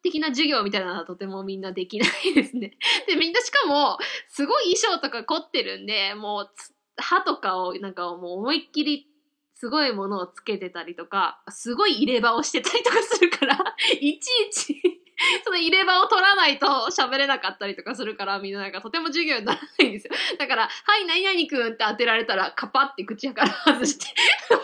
[0.02, 2.76] 的な授業みたいなのはとてもみんなできないですね。
[3.09, 3.96] で、みんなしかも、
[4.28, 6.50] すごい衣装とか凝ってるんで、もう、
[6.98, 9.09] 歯とかをなんかもう思いっきり
[9.55, 13.57] すごいものをつけてたりとか、すごい入れ歯をしてたりとかするから、
[13.98, 15.02] いちいち
[15.44, 20.12] その入れ歯を取らないと喋れなかったりとかするから、みんななんかとても授業にならないんですよ。
[20.38, 24.06] だから、はい、何々くんって当てられたら、カパって口から外して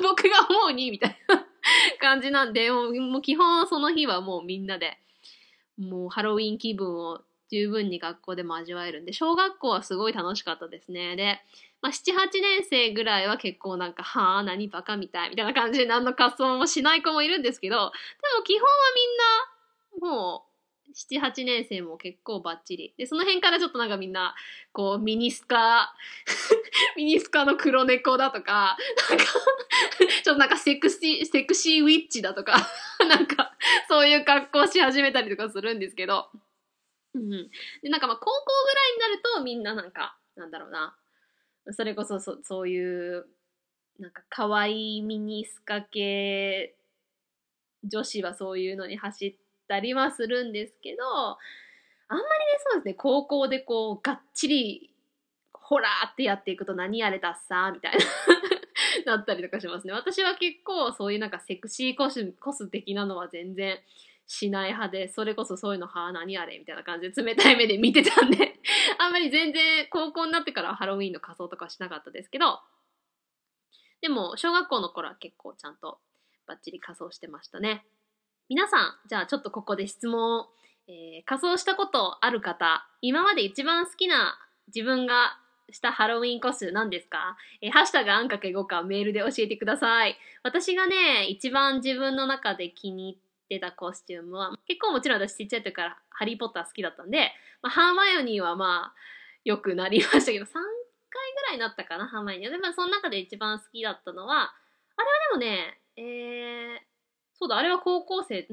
[0.02, 1.46] 僕が思うに、みたいな
[2.00, 4.98] 感じなんで、もう基本その日はもうみんなで、
[5.78, 11.16] もうハロウィン気分を十分に学校でも味わえるんで、小学校はすごい楽しかったですね。
[11.16, 11.40] で、
[11.80, 17.90] まあ、7、8年生ぐらいは結構なんか、はあ、何バカみたいみたいな感じで何の仮装もしない子もいるんですけど、でも
[18.44, 18.68] 基本は
[20.00, 20.47] みんな、もう、
[20.98, 22.92] 7、8年生も結構バッチリ。
[22.98, 24.34] で、その辺からちょっとなんかみんな、
[24.72, 25.94] こう、ミニスカ、
[26.96, 28.76] ミニスカの黒猫だとか、
[29.08, 29.24] なんか
[30.24, 32.56] ちょっとなんかセクシー、セクシーウィッチだとか、
[33.08, 33.56] なんか、
[33.88, 36.30] そういう格好し始めたりとかするんですけど、
[37.14, 37.30] うん。
[37.30, 38.30] で、なんかまあ高校
[38.64, 40.96] ぐらいになるとみんななんか、なんだろうな、
[41.70, 43.28] それこそそそういう
[43.98, 46.74] なんか可愛いミニスカ系
[47.84, 52.26] 女子はそういうのに走ってたりはするんですけどあんまりね
[52.58, 54.90] そうですね高校でこうがっちり
[55.52, 57.98] ホラーってやっていくと何やれたっさーみたいな
[59.16, 63.78] なったりとかしますね私は結構そういうなんかセクシーコスコス的なのは全然
[64.28, 68.60] しない派で、それこそそういうの、はあ、何あれみたいな感じで冷たい目で見てたんで
[68.98, 72.60] あんまり全然高校になってからハロウィンの仮装とかしなかったですけど、
[74.02, 75.98] でも、小学校の頃は結構ちゃんと
[76.46, 77.86] バッチリ仮装してましたね。
[78.48, 80.46] 皆さん、じゃあちょっとここで質問を、
[80.88, 84.38] えー、仮装したことある方、今まで一番好きな
[84.74, 85.36] 自分が
[85.70, 87.36] したハロウィンコス何ですか？
[87.60, 90.16] えー、ハッシュタグあんかけ5かメールで教えてください。
[90.42, 98.98] 私がね、一番自分の中で気に入ってたコスチュームは、結構もちろん私ちっちゃい時からハリーポッター好きだったんで、まあ、ハーマイオニーはまあ、
[99.44, 100.62] よくなりましたけど、3回
[101.34, 102.50] ぐらいになったかな、ハーマイオニー。
[102.50, 104.54] で、まあ、その中で一番好きだったのは、
[104.96, 105.02] あ
[105.36, 106.87] れはでもね、えー、
[107.38, 108.46] そうだ、あれは高校生、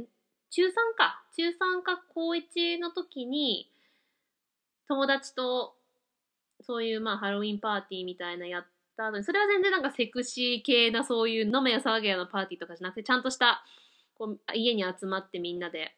[0.52, 1.24] 中3か。
[1.36, 3.70] 中3か高1の時に、
[4.88, 5.76] 友達と、
[6.62, 13.64] そういうまあハロウィンパーティーみたいなやったのに、それは全然なんかセクシー系なそういう飲めや騒げやのパーティーとかじゃなくて、ちゃんとした
[14.18, 15.94] こう家に集まってみんなで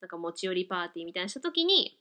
[0.00, 1.98] なんか持ち寄りパーティーみたいなした時に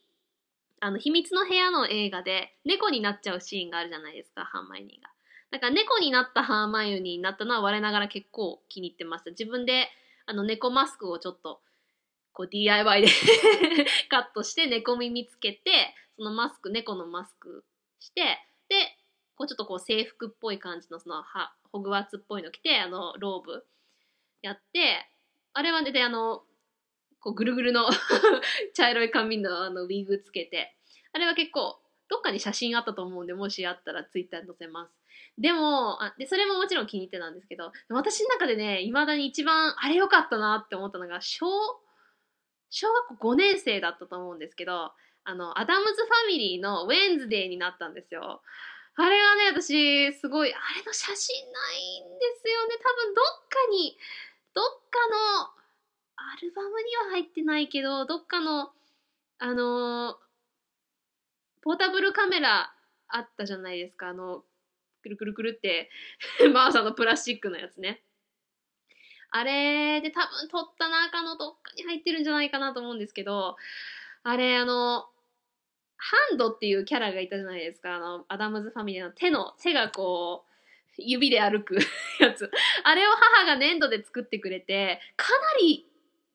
[0.80, 5.10] あの秘密の部屋の映画で猫になっちゃうシーンがあるじゃないですかハーマイオニーが。
[5.52, 9.32] だから猫になったハーマイオニーになったのは我ながら結構気に入ってました。
[9.32, 9.90] 自分で
[10.30, 11.62] あの猫マスクをちょっと
[12.34, 13.08] こう DIY で
[14.10, 17.65] カットして猫耳つけてそのマスク猫のマスク
[18.00, 18.22] して
[18.70, 18.98] で
[19.36, 21.24] こうちょっとこう制服っぽい感じのその
[21.72, 23.65] ホグワーツっぽいの着てあのローブ
[24.42, 25.10] やって
[25.54, 26.44] あれはね、で、あの、
[27.20, 27.89] こうぐるぐるの
[28.74, 30.78] 茶色い髪のあのウィッグつけて、
[31.12, 34.94] あれは結構、どっかに写真あったと思うんで、もしあったらツイッターに載せます。
[35.39, 41.47] でも、あで、それももちろん気に入ってたんですけど、私の中でね、未だに一番あれ良かったなって思ったのが、小、
[42.69, 44.91] 小学校5年生だったと思うんですけど、
[45.23, 48.41] あの、アダムズファミリーのウェンズデーになったんですよ。
[48.95, 52.75] あれがね、私、すごい、あれの写真ないんですよね。
[52.84, 53.97] 多分どっかに、
[54.54, 55.60] どっかの
[56.17, 58.71] アルバムには入ってないけど、どっかの、
[59.38, 60.17] あの、
[61.62, 62.73] ポータブルカメラ
[63.08, 64.10] あったじゃないですか。
[64.10, 64.43] あの、
[65.02, 65.90] くるくるくるって
[66.54, 68.04] マーサのプラスチックのやつね。
[69.32, 73.58] あれで多分撮った中のどっかに入ってるんじゃないかなと思うんですけど、
[74.24, 75.08] あれ、あの、
[75.98, 77.96] ハンドっていうキャラがいたじゃないですか。
[77.96, 80.50] あの、アダムズファミリーの手の、手がこう、
[80.98, 81.78] 指で歩く
[82.20, 82.50] やつ。
[82.84, 85.86] あれを母が粘土で作ってくれて、かなり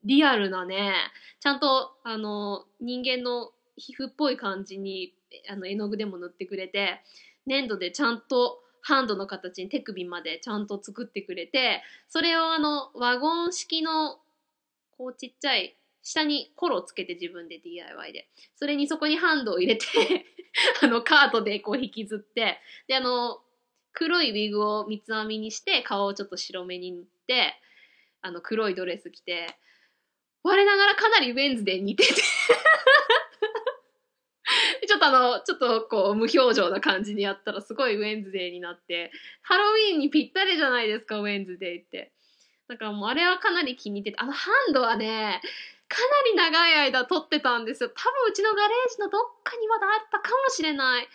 [0.04, 0.94] リアルなね、
[1.40, 5.14] ちゃんと、あの、人間の皮膚っぽい感じに、
[5.48, 7.02] あの、絵の具でも塗ってくれて、
[7.46, 14.18] 粘土でちゃんとハンドの形に手首までちゃんと作ってくれて、それをあの、ワゴン式の、
[14.96, 18.28] こうちっちゃい、下にコロつけて自分で DIY で。
[18.56, 19.86] それにそこにハンドを入れて
[20.82, 23.40] あの、カートでこう引きずって、で、あの、
[23.94, 27.54] 黒いウィグを三つ編みにして顔をちょっと白目に塗って
[28.20, 29.56] あの黒いドレス着て
[30.42, 32.22] 我ながらかなりウェンズデー似てて
[35.04, 39.10] ちょっとあの、ちょっとこう無表情な感じにやったらすごいウェンズデーになって、
[39.42, 42.12] ハロウィーンにぴったりじゃないですか、ウェンズデーって。
[42.68, 45.40] だからもうあれはかなり気に入ってて、あのハンドはね、
[45.88, 47.90] かなり長い間撮ってたんですよ。
[47.90, 51.08] 多分うちのガレージのどっかにまだあったかもしれない。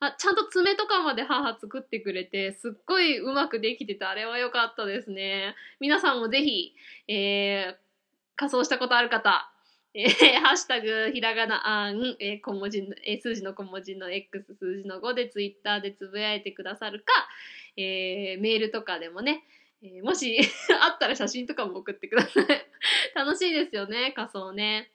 [0.00, 6.74] あちゃんと爪とかまで母作ってくれてすっごいうまくできててあれは良かったですね皆さんもぜひ、
[7.08, 7.76] えー、
[8.36, 9.50] 仮装したことある方
[9.94, 10.08] えー、
[10.42, 17.12] ハッシュタグひらがなあん、えー、小文字の、えー、数字の小文字の X 数字の5でツイッターでつぶやいてくださるか、
[17.76, 19.44] えー、メールとかでもね、
[19.82, 20.36] えー、もし
[20.82, 22.46] あったら写真とかも送ってください。
[23.14, 24.90] 楽しいですよね仮装ね。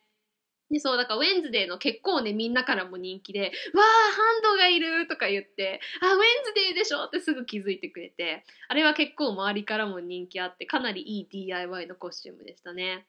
[0.70, 7.06] で、そう、だからウェンズデーの結構ね、みんなからも人気で、わー、ハンドがいるとか言って、あ、ウェンズデーでしょ？
[7.06, 13.08] ってすぐ気づいてくれて、あれは結構周りからも人気あって、かなりいい DIY のコスチュームでしたね。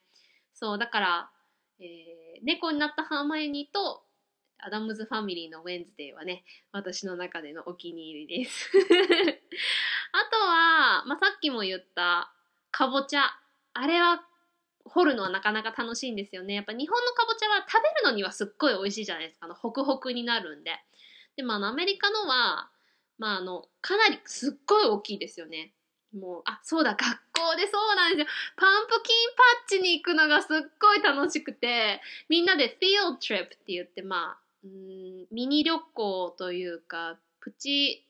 [0.53, 1.31] そう、だから、
[1.81, 4.03] えー、猫になったハーマイオニーと、
[4.63, 8.69] アダムズファミリーのウェンズデーはね、私の中でのお気に入りです。
[10.13, 12.31] あとは、まあ、さっきも言った、
[12.69, 13.23] かぼちゃ。
[13.73, 14.23] あれは
[14.85, 16.53] 掘るのはなかなか楽しいんですよね。
[16.53, 19.47] やっぱ日本のかぼちゃは食べるのにはすっごい美味しいじゃないですか。
[19.47, 20.71] あの、ホクホクになるんで。
[21.35, 22.69] でもあ、アメリカのは、
[23.17, 25.73] まああの、かなりすっごい大きいですよね。
[26.13, 28.27] もう、あ、そうだ、学校でそうなんですよ。
[28.57, 30.47] パンプキンパッチに行くのがすっ
[30.79, 38.05] ごい楽しくて、みんなで field trip って言って、まあ、うんミニ旅行というか、プチ、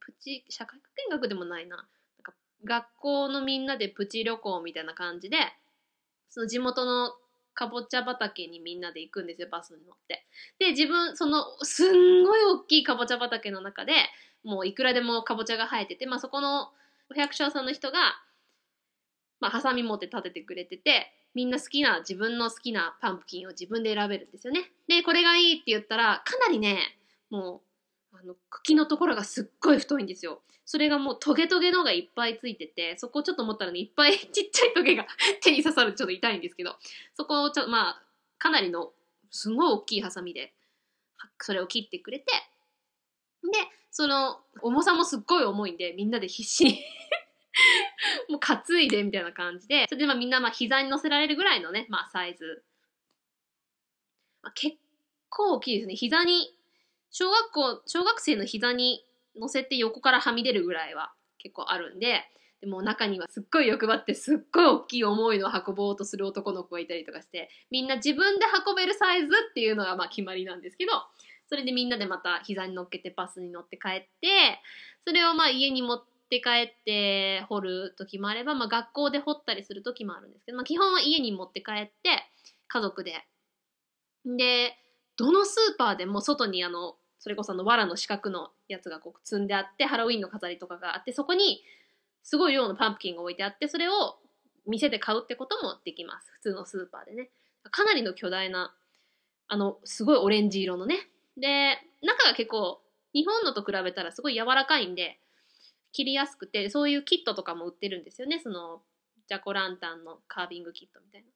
[0.00, 1.76] プチ、社会科見学でもないな。
[1.76, 1.86] なん
[2.22, 2.32] か
[2.64, 5.36] 学校のみんなでプチ旅行みたいな感じで、
[6.30, 7.12] その地元の
[7.54, 10.24] かぼちゃ畑にみんなで行くんですよ、バスに乗って。
[10.58, 13.92] で、自分、その、すんごい大きいかぼちゃ畑の中で、
[14.42, 16.70] もういくらでもかぼちゃが生えてて、まあそこの
[17.10, 17.98] お百姓さんの人が、
[19.40, 24.70] まあハサミ持って立ててくれてて、みんな好きな、自分の好きなパンプキンを自分で選べるんですよね。
[24.86, 26.78] で、これがいいって言ったら、かなりね、
[27.30, 27.62] も
[28.12, 30.42] う、あの、茎のところがすっごい太いんですよ。
[30.64, 35.06] それがもうトゲトゲのがいっぱいついてて、そこをちょっと思ったらね、いっぱい ちっちゃいトゲが
[35.42, 36.78] 手に刺さるちょっと痛いんですけど、
[37.14, 38.02] そこをちょっとまあ、
[38.38, 38.94] かなりの
[39.30, 40.54] すごい大きいハサミで、
[41.40, 42.26] それを切ってくれて、
[43.42, 43.50] で、
[43.96, 46.80] その重さもすっごい重いんで、みんなで必死に
[48.28, 52.64] もう担いでみたいな感じで、それでまあみんなまあ膝に乗せられるぐらいのね、まあサイズ。
[54.42, 54.76] まあ、結
[55.30, 55.94] 構大きいですね。
[55.94, 56.58] 膝に、
[57.12, 62.28] 小学校、小学生の膝に乗せて横からはみ出るぐらいは結構あるんで、
[62.60, 70.92] でも中にはすっごい欲張ってすっごい大きい重いのを運ぼうとする男の子がいたりとかして、みんな自分で運べるサイズっていうのがまあ決まりなんですけど、
[71.48, 74.60] それでみんなでまた膝に乗っけてバスに乗って帰って、
[75.06, 81.92] それをまあ家に持って帰って掘る時もあれば、まあ学校で掘ったりする時もあるんですけど、まあ基本は家に持って帰って
[82.68, 83.24] 家族で。
[84.24, 84.76] で、
[85.16, 91.62] どのスーパーでも外にあのそれこそあの藁の四角のやつがこう積んであってハロウィンの飾りとかがあってそこに
[92.22, 94.18] すごい量のパンプキンが置いてあってそれを
[94.66, 97.30] 店で買うってこともできます普通のスーパーでね
[97.70, 98.74] かなりの巨大な
[99.48, 100.96] あのすごいオレンジ色のね
[101.36, 102.80] で中が結構
[103.12, 105.18] 日本のと比べたらすごい柔らかいんで
[105.92, 108.40] 切りやすくてそういうキットとかも売ってるんですよね。
[108.42, 108.82] その
[109.28, 111.28] ジャコランタンのカービングキットみたいな。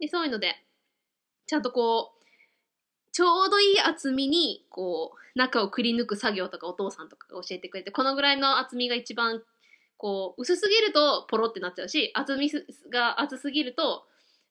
[0.00, 0.64] でそういうので
[1.46, 2.24] ちゃんとこう
[3.14, 9.40] ちょうどいい厚みに、こう、中をくり抜く作業とかお父さんとかが教えてくれて、このぐらいの厚みが一番、
[9.98, 12.50] こう、薄すぎるとポロってなっちゃうし、厚み
[12.92, 14.04] が厚すぎると、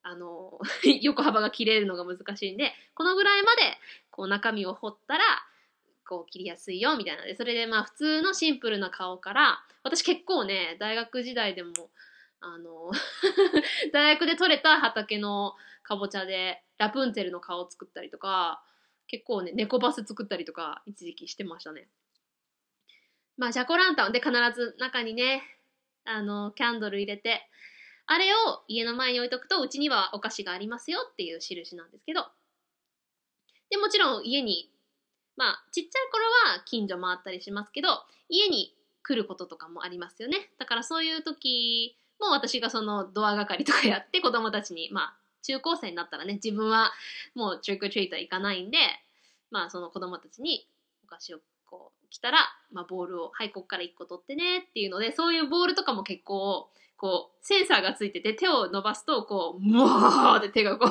[0.03, 0.59] あの、
[1.01, 3.61] 横幅が切れるのが難しいんで、このぐらいまで、
[4.11, 5.23] こう、中身を掘ったら、
[6.07, 7.23] こう、切りやすいよ、みたいな。
[7.23, 11.73] で、それでまあ、普通のシンプルな顔から、私結構ね、大学時代でも、
[12.43, 12.91] あの
[13.93, 18.61] 大学で採れた畑のかぼちゃでラプンツェルの顔を作ったりとか
[19.07, 21.87] 結構ね猫バス作ったりとか一時期してましたね。
[23.37, 25.41] まあジャコランタンで必ず中にね
[26.03, 27.47] あのキャンドル入れて
[28.05, 32.25] あれを家の前に置いとくとうちにはお菓子がありますよっていう印なんですけど
[33.73, 34.69] で、もちろん家に、
[35.35, 36.23] まあ、ちっちゃい頃
[36.55, 37.87] は近所回ったりしますけど、
[38.29, 40.51] 家に来ることとかもありますよね。
[40.59, 46.91] だからそういう時も私がそのドア係とかやって子供たちに、まあ、中高生になったらね、自分は
[47.33, 48.77] もうトリックトリート行かないんで、
[49.49, 50.67] まあその子供たちに
[51.03, 52.37] お菓子をこう来たら、
[52.71, 56.69] まあ、ボールを、はい、ここから1個取ってねっていうので、そういうボールとかも結構、
[57.03, 60.89] こう、センサーがついてて手を伸ばすと、こう、もーって手がこう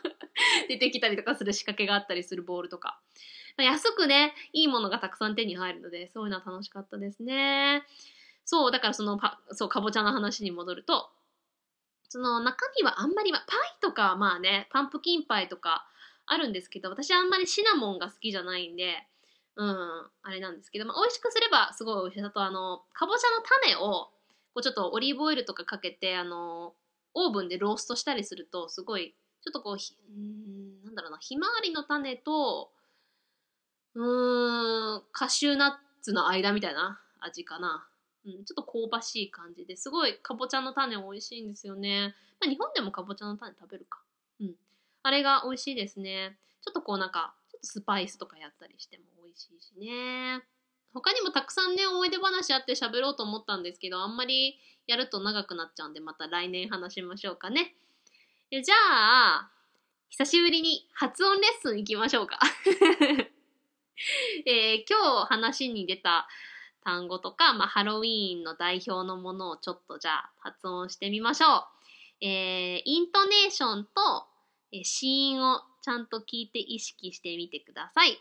[0.66, 2.98] 出てきたりとかする仕掛けがあったりするボールとか。
[3.58, 7.86] 安くね、いいものがたくさん手に入るので、そういうのは楽しかったですね。
[8.46, 11.10] そう、だからそのパ、そう、かぼちゃの話に戻ると、
[12.08, 13.42] その中身はあんまり、パイ
[13.82, 15.86] とかまあね、パンプキンパイとか
[16.24, 19.06] あるんですけど、私あんまりシナモンが好きじゃないんで、
[19.56, 22.24] うん、あれなんですけど、まあ、美味しくすればすごい美味しい。
[22.24, 24.08] あと、あの、かぼちゃの種を、
[24.54, 26.74] こうちょっとオリーブオイルとかかけて、あの、
[27.14, 32.70] オーブンでローストしたりすると、すごい、ちょっとこう、ひんなんだろうな、ひまわりの種と、
[33.94, 37.86] うーん、カシューナッツの間みたいな味かな。
[38.24, 42.14] うん、ちょっと香ばしい感じですごいかぼちゃの種美味しいんですよね。
[42.40, 44.00] まあ、日本でもかぼちゃの種食べるか。
[44.40, 44.54] うん。
[45.02, 46.38] あれが美味しいですね。
[46.62, 50.44] ちょっとこうなんか、ちょっとスパイスとかやったりしても美味しいしね。
[50.94, 57.74] 他にもたくさんね、思い出話あって喋ろうと思ったんですけど、あんまりやると長くなっちゃうんで、また来年話しましょうかね。
[58.50, 59.50] じゃあ、
[60.10, 62.38] 久しぶりに発音レッスン行きましょうか。
[64.44, 66.28] えー、今日話に出た
[66.84, 71.66] 単語とか、まあ、ハロウィーンの代表のものをちょっとじゃあ発音してみましょ
[72.20, 72.24] う。
[72.24, 74.26] えー、イントネーションと、
[74.72, 78.20] えー、子音をちゃんと聞いて意識してみてください。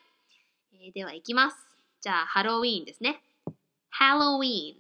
[0.74, 1.71] えー、では行きます。
[2.02, 3.22] じゃあ、ハロウィーンですね。
[3.92, 4.78] ハロウィーン。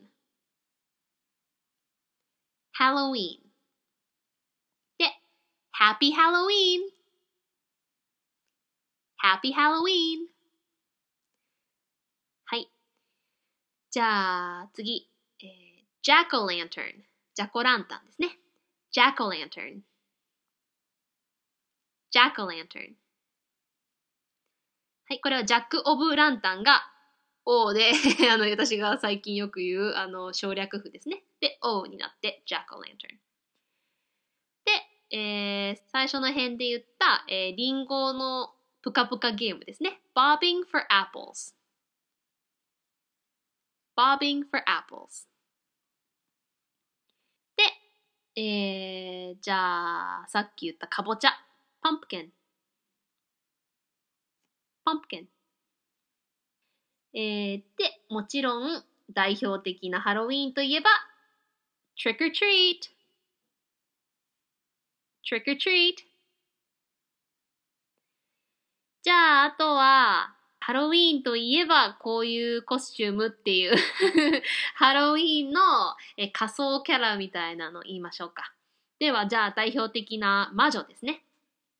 [2.71, 3.39] ハロウィーン。
[4.97, 5.05] で、
[5.71, 6.89] ハッピーハロウィーン。
[9.17, 10.27] ハッピーハロウィーン。
[12.45, 12.71] はい。
[13.91, 15.07] じゃあ、次。
[15.43, 15.47] えー、
[16.01, 16.85] ジャック・オ・ランタン。
[17.35, 18.39] ジャコランタンですね。
[18.91, 19.83] ジャック・オ・ランタン。
[22.09, 22.95] ジャック・オ・ランタン。
[25.07, 26.90] はい、これはジャック・オブ・ランタンが
[27.53, 27.91] O で
[28.31, 31.25] あの、私が最近よく言う、あの、省略符ですね。
[31.41, 33.19] で、O になって、Jack-o'-lantern。
[34.63, 40.01] で、えー、最初の辺で言った、えー、リンゴのぷかぷかゲームですね。
[40.15, 41.53] Bobbing for apples。
[43.97, 45.27] bobbing for apples
[47.57, 51.31] で、えー、じゃあさっき言ったかぼちゃ
[51.83, 52.29] pumpkin
[54.85, 55.27] pumpkin
[57.13, 57.63] えー、で
[58.09, 58.83] もちろん
[59.13, 60.89] 代表的なハロウィーンといえば
[61.97, 62.89] trick or treat
[65.23, 65.95] trick or treat
[69.03, 73.75] じゃああとはハロウィーンといえばこういうコスチュームっていう
[74.75, 75.61] ハロウィーンの
[76.17, 78.53] え仮装キャラみたいなの言いましょうか。
[78.99, 81.25] では、じゃあ代表的な魔女ですね。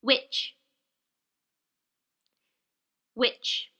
[0.04, 0.56] witch
[3.16, 3.71] witch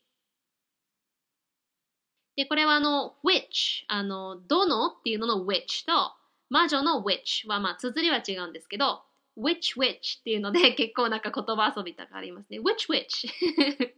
[2.42, 6.12] で、これはあの、which、あの、どのっていうのの which と、
[6.50, 9.04] 魔女の which は、まあ、綴りは違うんですけど、
[9.38, 12.60] which which っていうので 結構なんか言葉遊びとかありますね。
[12.60, 13.30] which which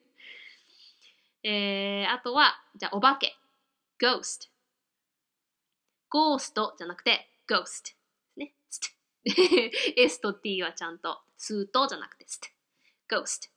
[1.43, 3.33] えー、あとは、じゃあ、お化け。
[3.97, 4.49] ghost。
[6.09, 7.95] ゴーストじゃなくて、ghost。
[8.35, 8.53] ね。
[9.95, 12.49] S と T はちゃんと、スートじゃなくて、スト。
[13.07, 13.49] ghost。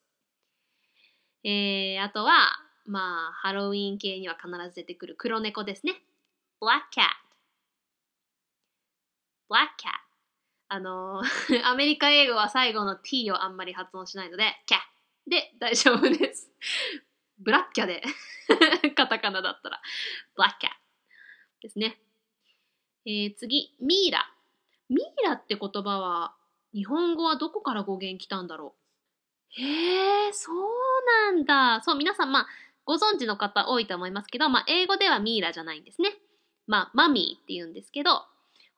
[1.43, 6.03] えー、あとは、まあ、ハロウィン系には必ず出てくる黒猫ですね。
[6.61, 7.11] black cat。
[9.51, 10.07] black cat。
[10.69, 11.23] あの、
[11.65, 14.79] アメリカ英語は最後の t をあんまり発音しないので、cat
[15.29, 16.51] で大丈夫です。
[17.39, 18.03] ブラッキャで
[18.97, 19.81] カタカナだったら、
[20.35, 20.71] ブラッキャ
[21.61, 22.01] ですね。
[23.05, 24.33] えー、次、ミイラ。
[24.89, 26.35] ミイラって言葉は、
[26.73, 28.75] 日本語はどこから語源来たんだろ
[29.59, 29.61] う？
[29.61, 30.69] へえ、そう
[31.05, 31.83] なんだ。
[31.83, 32.49] そう、皆さん、まあ、
[32.87, 36.11] ご存知の方多いと思いますけど、まあ、英語ではミイラじゃないんですね。
[36.67, 38.23] まあ、マミーって言うんですけど、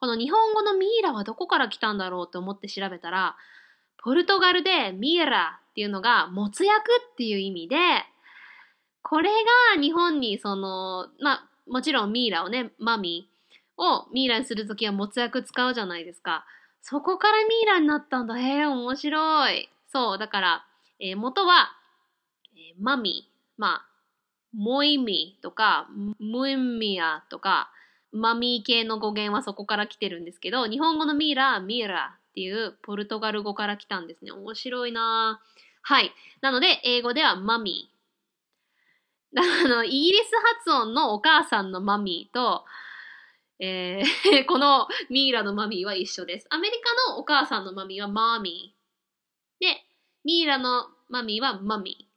[0.00, 3.36] この日本語のミイラはどこから来たんだろうと思って調べたら、
[4.02, 6.74] ポルトガルでミイラっていうのが、もつ薬
[7.12, 7.76] っていう意味で、
[9.02, 9.30] これ
[9.76, 16.46] が日本にその、まあ、もちろんミイラをね、マミーをミイラにするときはもつ薬使うじゃないですか。
[16.80, 18.38] そこからミイラになったんだ。
[18.38, 19.68] へえ、面白い。
[19.88, 20.66] そう、だから、
[21.00, 21.70] えー、元は、
[22.54, 23.87] えー、マミー、まあ、
[24.54, 25.88] モイミとか、
[26.18, 27.70] ムイミアとか、
[28.12, 34.32] マミー系の語源はそこから来てるんですけど、日本語のミイラ、ミイラっていうポルトガル語から来たんですね。
[34.32, 35.40] 面白いな
[35.82, 36.12] はい。
[36.40, 37.98] なので、英語ではマミー。
[39.64, 40.30] あの、イギリス
[40.64, 42.64] 発音のお母さんのマミーと、
[43.60, 46.46] えー このミイラのマミーは一緒です。
[46.50, 49.60] アメリカのお母さんのマミーはマーミー。
[49.60, 49.84] で、
[50.24, 52.07] ミイラのマミーはマミー。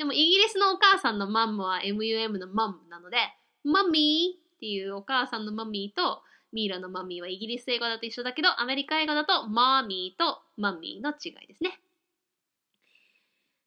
[0.00, 3.18] でもイギリスのお母さんのマンムは MUM のマムなので、
[3.64, 6.22] マミーっていうお母さんのマミーと
[6.54, 11.78] ミイラのマミーはイギリス英語だと一緒だけど、アメリカ英語だとマーミーとマミーの違いですね。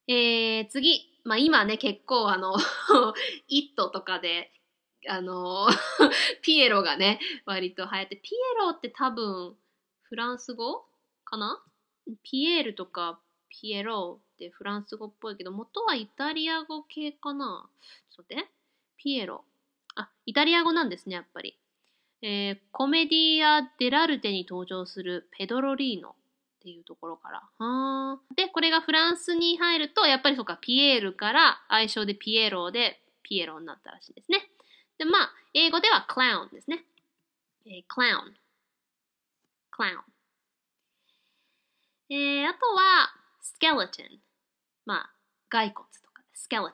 [0.08, 1.08] えー、次。
[1.24, 2.56] まあ今ね、結構あの、
[3.48, 4.52] イットとかで、
[5.08, 5.68] あの、
[6.42, 9.56] ピエロがね、割と流行って、ピエロって多分、
[10.02, 10.84] フランス語
[11.26, 11.64] かな？
[12.24, 13.20] ピエールとか
[13.62, 17.70] ピエロってフランス語っぽいけど、元はイタリア語系かな？
[18.10, 18.52] ちょっと待って。
[18.98, 19.44] ピエロ。
[19.96, 21.58] あ、イタリア語なんですね、やっぱり。
[22.24, 26.14] えー、コメディア・デラルテに登場するペドロリーノっ
[26.64, 27.44] ていうところから。
[27.66, 34.50] はで、これがフランスに入ると、やっぱりそうか、ピエールから愛称でピエロでピエロになったらしいですね。
[34.98, 36.86] で、まあ、英語ではクラウンですね。
[37.66, 40.00] えー、 clown。clown。
[42.10, 43.88] えー、あとは、 skeleton。
[44.86, 45.14] まあ、
[45.50, 46.72] 骸骨とかで、 skeleton。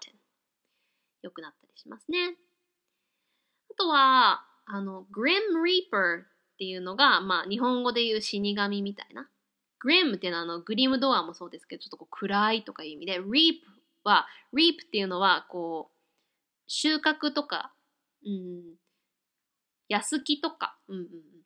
[1.24, 2.38] よくなったりしますね。
[3.72, 6.26] あとは、あの、 Grim Reaper っ
[6.60, 9.28] ていうのが、まあ、日本語で言う死神みたいな。
[9.80, 15.96] grim っていうのは、あの、グリムドアもそうですけど、ちょっとこう暗いとかいう意味で、 reap は、 reap っていうのは、こう、
[16.68, 17.74] 収穫とか、
[18.24, 18.76] うん、
[19.88, 21.40] 安木とか、うんうんうん。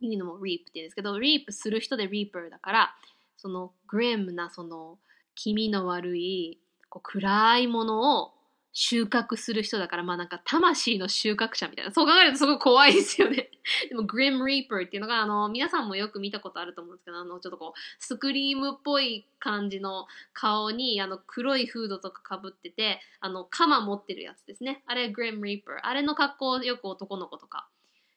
[0.00, 2.94] いうのも reap って言うんですけど、 reap する人で reaper だから、
[3.36, 4.98] その grim な、その
[5.34, 8.34] 気味の悪い、こう暗いものを
[8.76, 11.92] 収穫する人だから、まあなんか魂の収穫者みたいな。
[11.92, 13.50] そう考えるとすごい怖いですよね。
[13.88, 24.82] でも、 Grim Reaper っていうのが、あの、皆さんもよく見たことあると思うんですけど、あの、ちょっとこう、スクリームっぽい感じの顔に、あの、黒いフードとか被ってて、あの、鎌持ってるやつですね。
[24.86, 25.78] あれ、グリム・リーパー。
[25.82, 27.68] あれの格好よく男の子とか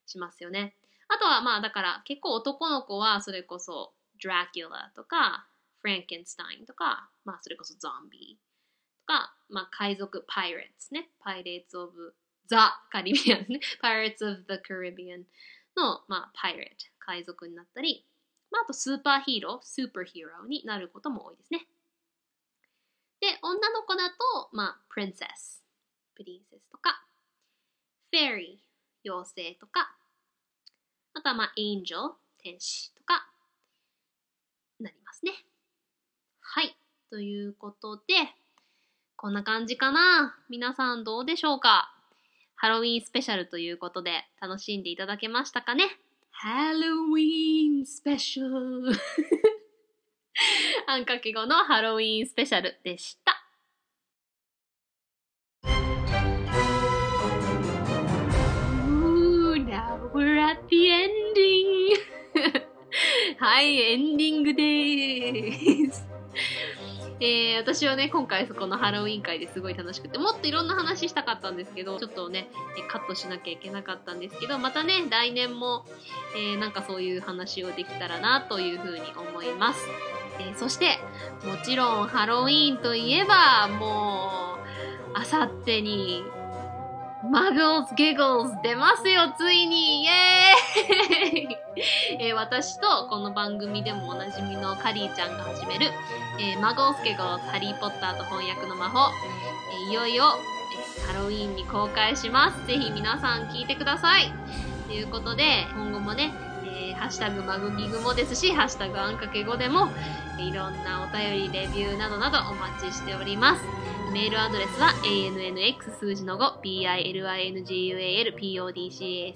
[0.07, 0.76] しますよね。
[1.07, 5.47] あとは、まあ、だから、結構男の子は、それこそ、ドラキュラとか、
[5.80, 8.38] フランケンスタインとか、まあ、それこそゾンビ
[9.07, 11.09] とか、まあ、海賊、パイレーツね。
[11.20, 12.15] パイレーツ・オブ・
[12.47, 13.59] ザ・カリビアンね。
[13.82, 15.24] パイレーツ・オブ・ザ・カリビアン
[15.76, 18.05] の、まあ、パイレート、海賊になったり、
[18.51, 21.68] まあ、あとスーパーヒーロー、スーパーヒーローになることも多いですね。
[23.20, 25.63] で、女の子だと、まあ、プリンセス、
[26.15, 27.03] プリンセスとか、
[28.11, 29.95] フェリー、妖精とか、
[31.13, 32.91] あとは、まあ、エンジェル、天使、
[34.80, 35.32] なりますね。
[36.42, 36.76] はい。
[37.10, 38.04] ということで、
[39.16, 41.94] こんな感じかな皆さんどうでしょうか？
[42.56, 45.86] ハロウィンスペシャルということで楽しんでいただけましたかね？
[46.32, 48.92] ハロウィンスペシャル
[50.88, 53.44] あんかけ語のハロウィンスペシャルでした。
[58.90, 61.98] Ooh, now we're at the ending!
[63.38, 66.08] はい、エンディングでーす。
[67.20, 72.48] えー、私はね、今回そこのハロウィン会ですごい楽しくて、もっといろんな話したかったんですけど、ちょっとね、
[72.89, 75.86] カットしなきゃいけなかったんですけど、またね、来年も、
[76.36, 79.80] えー、なんかそういう話をできたらなというふうに思います。
[80.39, 81.00] えー、そして、
[81.43, 84.58] もちろんハロウィンといえば、も
[85.14, 86.24] う、あさってに
[87.24, 91.57] マグルズ・ギグルズ出ますよ、ついにイエーイ
[92.30, 95.91] えー、私とこの番組でもおなじみのカリーちゃんが始める、
[96.39, 99.11] えー、マグルズ・ギグルズ・ハリー・ポッターと翻訳の魔法、
[99.72, 100.38] えー、いよいよ、
[100.97, 102.68] えー、ハロウィーンに公開します。
[102.68, 104.32] ぜひ皆さん聞いてください。
[104.88, 106.32] ということで、今後もね、
[106.65, 109.89] えー、ハッシュタグマグギグもですし、ハッシュタグあんかけ語でも、
[110.38, 113.63] いろんなお便り、レビューなどなどお待ちしております。
[114.12, 119.34] メールアドレスは ANNX 数字の5 BILINGUALPODCAST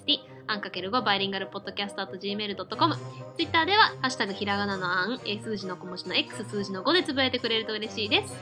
[0.48, 3.02] アンかける5バイリンガルポッドキャスト gmail.com ツ
[3.42, 8.34] イッターではハッシュタグひらがなのあん数字の小文字の X 数字の5でつぶやいてくれると嬉しいです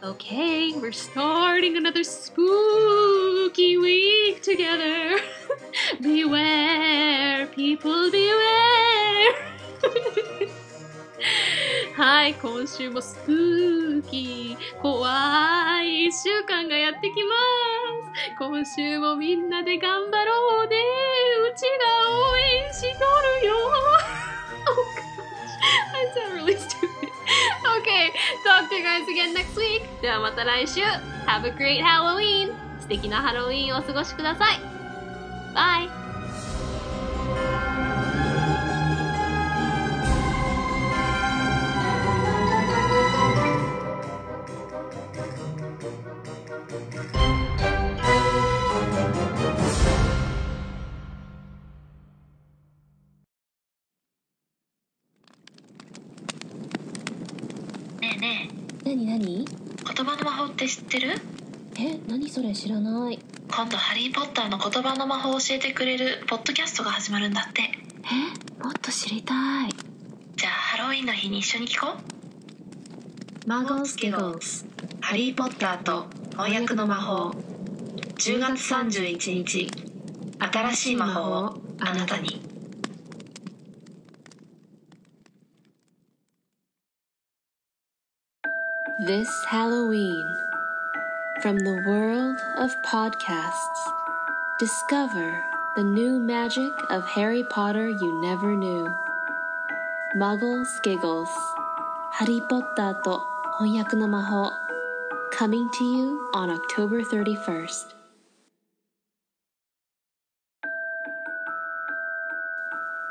[0.00, 5.18] Okay, we're starting another spooky week together.
[6.00, 9.34] beware, people beware.
[11.96, 18.36] はい、今週もスプーキー、怖い一週間がやってきます。
[18.38, 20.76] 今週もみんなで頑張ろうね。
[21.52, 21.68] うちが
[22.30, 22.88] 応援しと
[23.42, 23.54] るよ。
[25.94, 27.10] I sound really stupid.
[27.80, 28.12] Okay,
[28.44, 29.82] talk to you guys again next week.
[30.00, 30.82] ではまた来週。
[31.26, 32.52] Have a great Halloween!
[32.80, 34.60] 素敵なハロウィンをお過ごしください。
[35.54, 35.88] Bye!
[60.58, 61.14] って知ってる？
[61.78, 63.20] え何それ知らない。
[63.48, 67.62] 今度ハリー・ポッターの言葉の魔法を教えてくれるポッドキャストが始まるんだって。
[67.62, 69.34] えもっと知りた
[69.68, 69.70] い。
[70.34, 73.48] じゃあハロウィンの日に一緒に聞こう。
[73.48, 74.66] マゴスケゴス
[75.00, 77.30] ハリー・ポッターと翻訳の魔法。
[78.16, 79.70] 10月31日
[80.40, 82.42] 新しい魔法をあなたに。
[89.06, 90.24] This Halloween,
[91.42, 93.92] from the world of podcasts,
[94.58, 95.44] discover
[95.76, 98.92] the new magic of Harry Potter you never knew.
[100.16, 101.28] Muggles Giggles,
[102.10, 103.22] ハリー・ポッターと
[103.58, 104.50] 翻訳の魔法
[105.32, 107.94] coming to you on October 31st.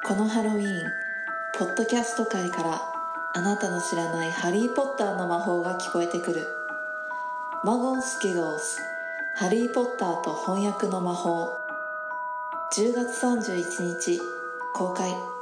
[0.06, 0.92] このハロウィーン、
[1.58, 2.82] ポッドキャスト界から
[3.34, 6.57] あなたの知らないハリー・ポッターの魔法が聞こえてくる。
[7.64, 8.80] マゴンス・ギゴス、
[9.36, 11.58] ハリー・ポッターと翻訳の魔法。
[12.72, 14.22] 10月31日
[14.76, 15.37] 公開。